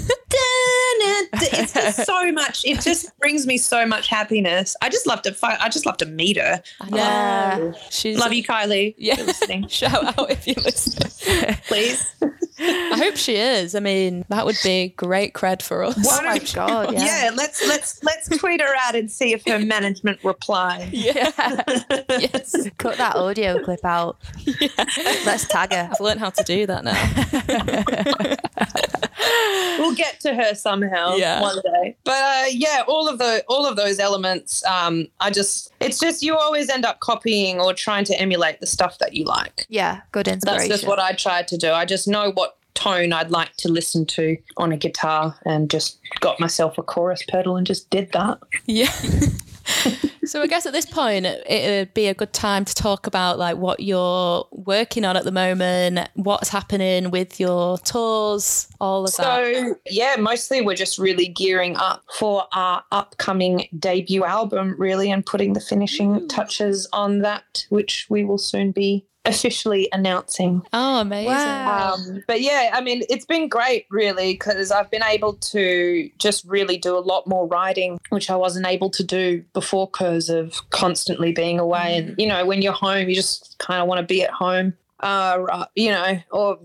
[1.32, 2.64] It's just so much.
[2.64, 4.76] It just brings me so much happiness.
[4.82, 5.58] I just love to fight.
[5.60, 6.62] I just love to meet her.
[6.92, 7.56] Yeah.
[7.58, 7.74] know.
[7.90, 8.94] She's Love you, Kylie.
[8.98, 9.14] Yeah.
[9.18, 11.10] If you're listening, Shout out if you listen.
[11.68, 12.06] please.
[12.60, 13.74] I hope she is.
[13.74, 15.96] I mean, that would be great cred for us.
[16.06, 17.24] Oh my god, yeah.
[17.24, 20.88] Yeah, let's let's let's tweet her out and see if her management reply.
[20.98, 21.30] Yeah.
[22.08, 22.54] yes.
[22.78, 24.18] Cut that audio clip out.
[25.24, 25.88] Let's tag her.
[25.92, 26.98] I've learned how to do that now.
[29.78, 31.40] we'll get to her somehow Yeah.
[31.40, 31.96] one day.
[32.04, 36.22] But uh, yeah, all of the all of those elements, um, I just it's just
[36.22, 39.66] you always end up copying or trying to emulate the stuff that you like.
[39.68, 40.68] Yeah, good inspiration.
[40.68, 41.70] That's just what I tried to do.
[41.72, 42.47] I just know what
[42.78, 47.24] tone I'd like to listen to on a guitar and just got myself a chorus
[47.28, 48.38] pedal and just did that.
[48.66, 48.90] Yeah.
[50.24, 53.36] so I guess at this point it would be a good time to talk about
[53.36, 59.16] like what you're working on at the moment, what's happening with your tours, all of
[59.16, 59.24] that.
[59.24, 65.26] So yeah, mostly we're just really gearing up for our upcoming debut album, really, and
[65.26, 70.62] putting the finishing touches on that, which we will soon be officially announcing.
[70.72, 71.32] Oh, amazing.
[71.32, 71.94] Wow.
[71.94, 76.44] Um, but yeah, I mean, it's been great, really, because I've been able to just
[76.44, 80.68] really do a lot more writing, which I wasn't able to do before because of
[80.70, 81.98] constantly being away.
[81.98, 84.74] And, you know, when you're home, you just kind of want to be at home.
[85.00, 86.58] Uh, ri- you know, or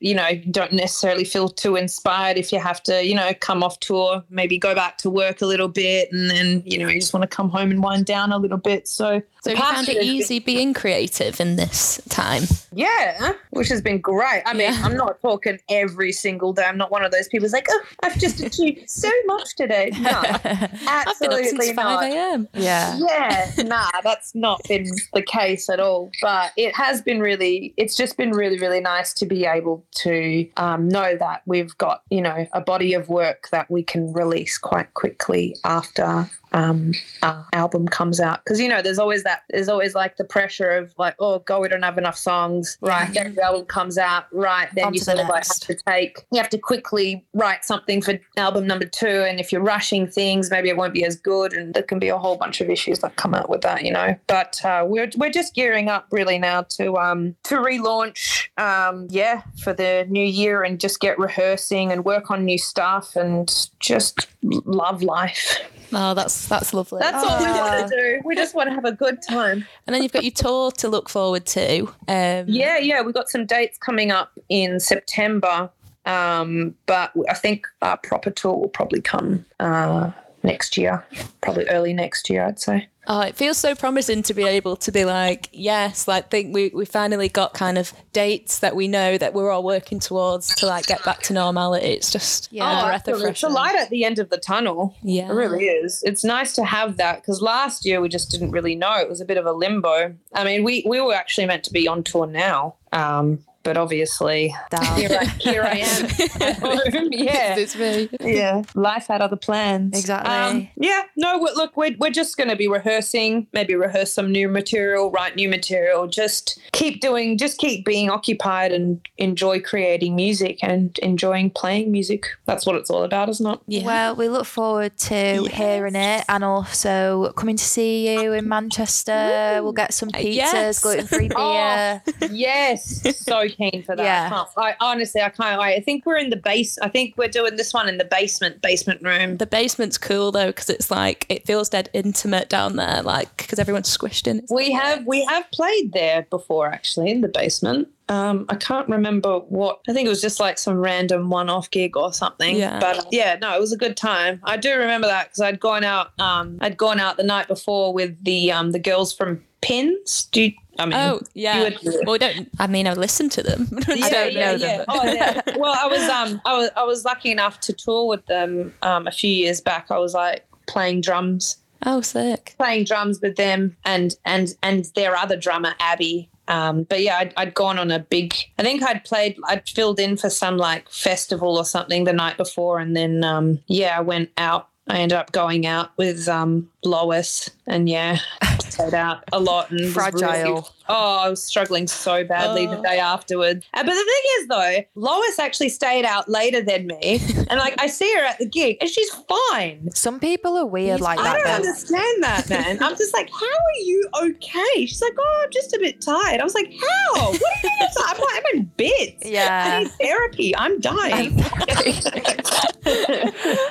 [0.00, 3.80] you know, don't necessarily feel too inspired if you have to, you know, come off
[3.80, 7.12] tour, maybe go back to work a little bit, and then you know, you just
[7.12, 8.88] want to come home and wind down a little bit.
[8.88, 12.44] So, So the have you found it has been- easy being creative in this time?
[12.72, 14.42] Yeah, which has been great.
[14.46, 14.80] I mean, Yeah.
[14.84, 16.64] I'm not talking every single day.
[16.64, 19.90] I'm not one of those people who's like, oh, I've just achieved so much today.
[20.04, 22.48] No, I've been up absolutely since 5 a.m.
[22.54, 22.98] yeah.
[22.98, 26.10] Yeah, nah, that's not been the case at all.
[26.20, 30.48] But it has been really, it's just been really, really nice to be able to
[30.56, 34.58] um, know that we've got, you know, a body of work that we can release
[34.58, 36.92] quite quickly after um,
[37.22, 38.42] our album comes out.
[38.42, 41.60] Because, you know, there's always that, there's always like the pressure of like, oh, God,
[41.60, 42.78] we don't have enough songs.
[42.80, 43.12] Right.
[43.12, 44.24] Then the album comes out.
[44.32, 44.68] Right.
[44.74, 47.26] Then On you to the sort of like have to take, you have to quickly
[47.34, 49.06] write something for album number two.
[49.06, 51.52] And if you're rushing things, maybe it won't be as good.
[51.52, 53.92] And there can be a whole bunch of issues that come out with that, you
[53.92, 54.16] know.
[54.26, 59.42] But uh, we're, we're just gearing up really now to um to relaunch um yeah
[59.62, 64.28] for the new year and just get rehearsing and work on new stuff and just
[64.42, 65.58] love life.
[65.92, 67.00] Oh, that's that's lovely.
[67.00, 68.20] That's all we want to do.
[68.24, 69.66] We just want to have a good time.
[69.86, 71.86] and then you've got your tour to look forward to.
[72.08, 75.70] Um, Yeah, yeah, we've got some dates coming up in September.
[76.06, 80.10] Um, but I think our proper tour will probably come uh,
[80.44, 81.04] next year,
[81.40, 82.88] probably early next year, I'd say.
[83.06, 86.70] Oh, it feels so promising to be able to be like, yes, like think we
[86.72, 90.66] we finally got kind of dates that we know that we're all working towards to
[90.66, 91.86] like get back to normality.
[91.88, 92.80] It's just Yeah.
[92.80, 93.52] a breath of fresh It's a air.
[93.52, 94.94] light at the end of the tunnel.
[95.02, 95.28] Yeah.
[95.30, 96.02] It really is.
[96.02, 98.94] It's nice to have that because last year we just didn't really know.
[98.96, 100.14] It was a bit of a limbo.
[100.32, 102.76] I mean, we, we were actually meant to be on tour now.
[102.92, 104.54] Um, but obviously,
[104.96, 106.94] here I, here I am at.
[107.24, 107.56] Yeah.
[107.56, 108.08] It's me.
[108.20, 109.98] yeah, life had other plans.
[109.98, 110.32] Exactly.
[110.32, 114.48] Um, yeah, no, look, we're, we're just going to be rehearsing, maybe rehearse some new
[114.48, 120.58] material, write new material, just keep doing, just keep being occupied and enjoy creating music
[120.62, 122.26] and enjoying playing music.
[122.46, 123.60] That's what it's all about, isn't it?
[123.66, 123.84] Yeah.
[123.84, 129.60] Well, we look forward to hearing it and also coming to see you in Manchester.
[129.62, 130.82] We'll get some pizzas, yes.
[130.82, 131.36] gluten free beer.
[131.38, 132.00] Oh,
[132.30, 134.04] yes, so keen for that.
[134.04, 134.44] Yeah.
[134.56, 135.60] I, I honestly, I can't.
[135.60, 136.78] I think we're in the base.
[136.78, 139.36] I think we're doing this one in the basement, basement room.
[139.36, 143.58] the basement's cool though because it's like it feels dead intimate down there, like because
[143.58, 144.44] everyone's squished in.
[144.50, 147.88] We have we have played there before, actually, in the basement.
[148.08, 149.80] Um, I can't remember what.
[149.88, 152.56] I think it was just like some random one-off gig or something.
[152.56, 152.78] Yeah.
[152.78, 154.40] But yeah, no, it was a good time.
[154.44, 156.18] I do remember that because I'd gone out.
[156.18, 160.28] Um, I'd gone out the night before with the um the girls from Pins.
[160.32, 160.94] Do you, I mean?
[160.94, 161.62] Oh yeah.
[161.62, 162.48] would- well, don't.
[162.58, 163.68] I mean, I listened to them.
[163.88, 164.78] I Yeah, don't yeah, know them.
[164.78, 164.84] yeah.
[164.88, 165.40] Oh, yeah.
[165.56, 169.06] Well, I was um I was I was lucky enough to tour with them um
[169.06, 169.90] a few years back.
[169.90, 172.54] I was like playing drums Oh, sick.
[172.58, 176.28] playing drums with them and and and their other drummer Abby.
[176.46, 178.34] Um, but yeah, I'd, I'd gone on a big.
[178.58, 179.38] I think I'd played.
[179.46, 183.60] I'd filled in for some like festival or something the night before, and then um,
[183.66, 184.68] yeah, I went out.
[184.86, 188.18] I ended up going out with um, Lois, and yeah,
[188.94, 190.68] out a lot and Fragile.
[190.88, 192.82] Oh, I was struggling so badly the Oh.
[192.82, 193.64] day afterward.
[193.74, 197.20] Uh, but the thing is, though, Lois actually stayed out later than me,
[197.50, 199.10] and like I see her at the gig, and she's
[199.50, 199.90] fine.
[199.94, 201.34] Some people are weird like I that.
[201.34, 201.52] don't though.
[201.68, 202.82] understand that, man.
[202.82, 204.86] I'm just like, how are you okay?
[204.86, 206.40] She's like, oh, I'm just a bit tired.
[206.40, 207.30] I was like, how?
[207.30, 207.88] What do you mean?
[208.06, 209.24] I'm like, I'm in bits.
[209.26, 209.78] Yeah, I Yeah.
[209.80, 210.56] need therapy.
[210.56, 211.42] I'm dying.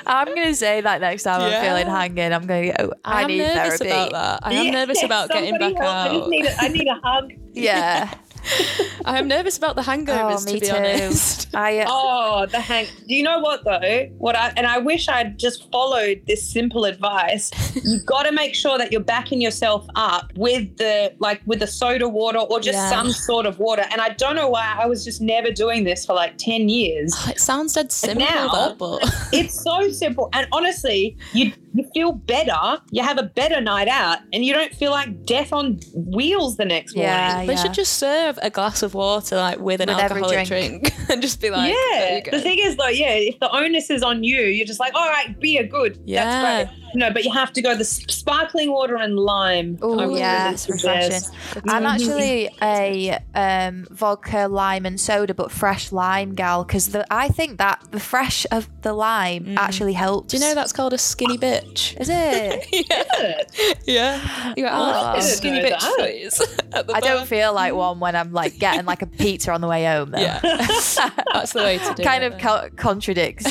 [0.06, 1.58] I'm going to say that next time Yeah.
[1.58, 2.32] I'm feeling hanging.
[2.32, 3.86] I'm going to go, I, I, am need nervous therapy.
[3.86, 4.40] about that.
[4.42, 5.82] I am Yeah, nervous about getting back help.
[5.82, 6.12] I out.
[6.18, 7.32] just need a, I need a hug.
[7.52, 8.12] Yeah.
[9.06, 10.74] I am nervous about the hangovers, oh, me to be too.
[10.76, 11.48] honest.
[11.54, 12.86] I, uh, Oh, the hang.
[13.08, 14.06] Do you know what though?
[14.18, 17.50] What I and I wish I'd just followed this simple advice.
[17.84, 21.66] You've got to make sure that you're backing yourself up with the like with the
[21.66, 22.90] soda water or just Yeah.
[22.90, 23.84] some sort of water.
[23.90, 27.14] And I don't know why I was just never doing this for like ten years.
[27.28, 29.00] It sounds dead simple, now- that, but
[29.32, 30.28] It's so simple.
[30.34, 32.80] And honestly, you you feel better.
[32.90, 36.64] You have a better night out, and you don't feel like death on wheels the
[36.64, 37.46] next Yeah, morning.
[37.48, 37.62] they yeah.
[37.62, 40.82] should just serve a glass of water like with an With alcoholic drink.
[40.84, 40.94] drink.
[41.10, 42.16] and just be like, there yeah.
[42.16, 42.30] you go.
[42.30, 45.08] The thing is, though, yeah, if the onus is on you, you're just like, all
[45.08, 45.98] right, beer, good.
[46.04, 46.24] Yeah.
[46.24, 46.83] That's great.
[46.94, 49.78] No, but you have to go the sparkling water and lime.
[49.82, 51.30] Oh would yeah, really it's refreshing.
[51.68, 57.28] I'm actually a um, vodka, lime, and soda, but fresh lime gal because the I
[57.28, 60.28] think that the fresh of the lime actually helps.
[60.32, 62.00] Do you know that's called a skinny bitch?
[62.00, 62.66] Is it?
[62.88, 63.74] yeah.
[63.86, 64.54] yeah.
[64.56, 65.94] You're Oh, like, I oh, didn't skinny bitch, that.
[65.98, 66.40] please.
[66.72, 69.60] At the I don't feel like one when I'm like getting like a pizza on
[69.60, 70.10] the way home.
[70.10, 70.18] Though.
[70.20, 70.40] Yeah.
[70.42, 72.32] That's the way to do kind it.
[72.34, 73.44] of co- contradicts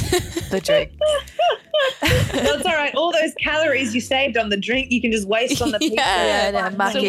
[0.50, 0.92] the drink.
[2.02, 2.94] That's all right.
[2.96, 5.96] All those calories you saved on the drink, you can just waste on the pizza.
[5.98, 6.96] Yeah, no, Fine.
[6.96, 7.02] It's a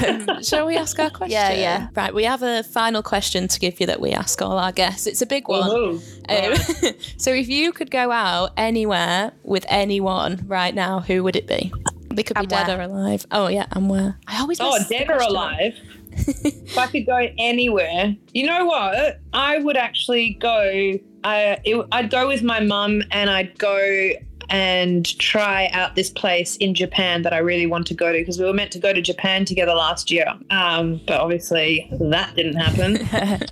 [0.00, 0.28] win-win.
[0.28, 1.32] Um, Shall we ask our question?
[1.32, 1.88] Yeah, yeah.
[1.94, 5.06] Right, we have a final question to give you that we ask all our guests.
[5.06, 5.68] It's a big one.
[5.70, 6.90] Woohoo.
[6.90, 11.46] Um, so if you could go out anywhere with anyone right now, who would it
[11.46, 11.72] be?
[12.10, 12.78] They could be And dead where?
[12.80, 13.26] or alive.
[13.30, 14.18] Oh yeah, and where?
[14.26, 15.74] I always Oh, mess dead or alive.
[16.10, 19.20] if I could go anywhere, you know what?
[19.32, 20.98] I would actually go.
[21.24, 24.12] Uh, it, I'd go with my mum, and I'd go
[24.52, 28.38] and try out this place in Japan that I really want to go to because
[28.38, 30.26] we were meant to go to Japan together last year.
[30.50, 33.08] Um, but obviously that didn't happen.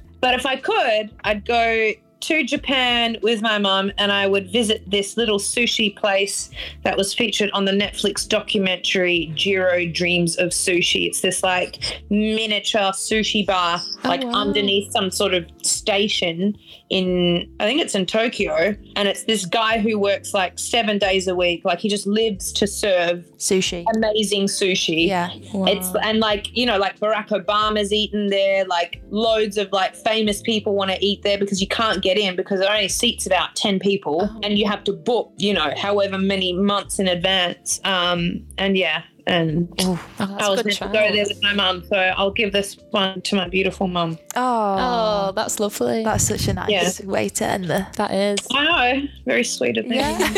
[0.21, 4.89] but if I could, I'd go to Japan with my mum and I would visit
[4.91, 6.51] this little sushi place
[6.85, 11.07] that was featured on the Netflix documentary Jiro Dreams of Sushi.
[11.07, 14.33] It's this like miniature sushi bar, like wow.
[14.33, 16.59] underneath some sort of station
[16.91, 18.77] in, I think it's in Tokyo.
[18.97, 21.65] And it's this guy who works like seven days a week.
[21.65, 23.85] Like he just lives to serve Sushi.
[23.95, 25.07] amazing sushi.
[25.07, 25.31] Yeah.
[25.33, 28.65] It's and like you know like Barack Obama's eaten there.
[28.67, 32.37] Like loads of like famous people want to eat there because you can't get in
[32.37, 34.41] because it only seats about ten people Oh.
[34.43, 37.81] and you have to book you know however many months in advance.
[37.85, 41.43] Um and yeah and Oh, that's I a was good meant to go there with
[41.43, 44.19] my mum, so I'll give this one to my beautiful mum.
[44.37, 46.03] Oh, Oh, that's lovely.
[46.05, 47.07] that's such a nice Yeah.
[47.07, 47.87] way to end the.
[47.97, 48.39] that is.
[48.53, 48.65] I
[49.01, 49.97] know, very sweet of me.
[49.97, 50.35] Yeah.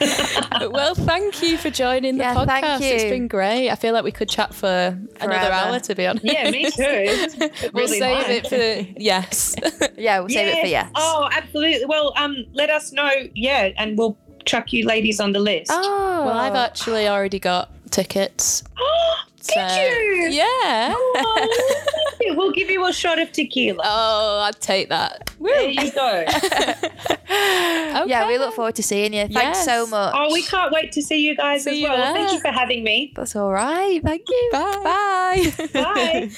[0.70, 2.46] well, thank you for joining the Yeah, podcast.
[2.60, 3.10] thank It's you.
[3.10, 3.70] been great.
[3.70, 6.24] I feel like we could chat for another hour, to be honest.
[6.24, 6.82] Yeah, me too.
[7.72, 8.28] we'll Really save nice.
[8.28, 9.54] it for yes.
[9.96, 10.70] yeah, we'll save it for Yes.
[10.70, 10.90] yes.
[10.96, 11.86] Oh, absolutely.
[11.86, 13.10] Well, um, let us know.
[13.34, 15.70] Yeah, and we'll chuck you ladies on the list.
[15.72, 16.24] Oh.
[16.26, 18.62] well, I've actually already got tickets.
[19.36, 20.28] Did so- you?
[20.30, 20.94] Yeah.
[20.96, 21.94] Oh,
[22.36, 23.82] we'll give you a shot of tequila.
[23.84, 25.30] oh, I'd take that.
[25.40, 26.24] there you go.
[28.06, 29.28] Yeah, we look forward to seeing you.
[29.28, 30.14] Thanks so much.
[30.16, 31.98] Oh, we can't wait to see you guys See as you well.
[31.98, 33.12] Well, Thank you for having me.
[33.14, 34.00] That's all right.
[34.02, 34.48] Thank you.
[34.52, 34.80] Bye.
[34.84, 35.68] Bye.
[35.72, 36.30] Bye.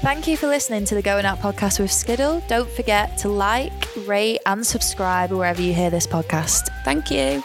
[0.00, 2.42] Thank you for listening to the Going Out podcast with Skiddle.
[2.48, 3.72] Don't forget to like,
[4.06, 6.68] rate, and subscribe wherever you hear this podcast.
[6.84, 7.42] Thank you.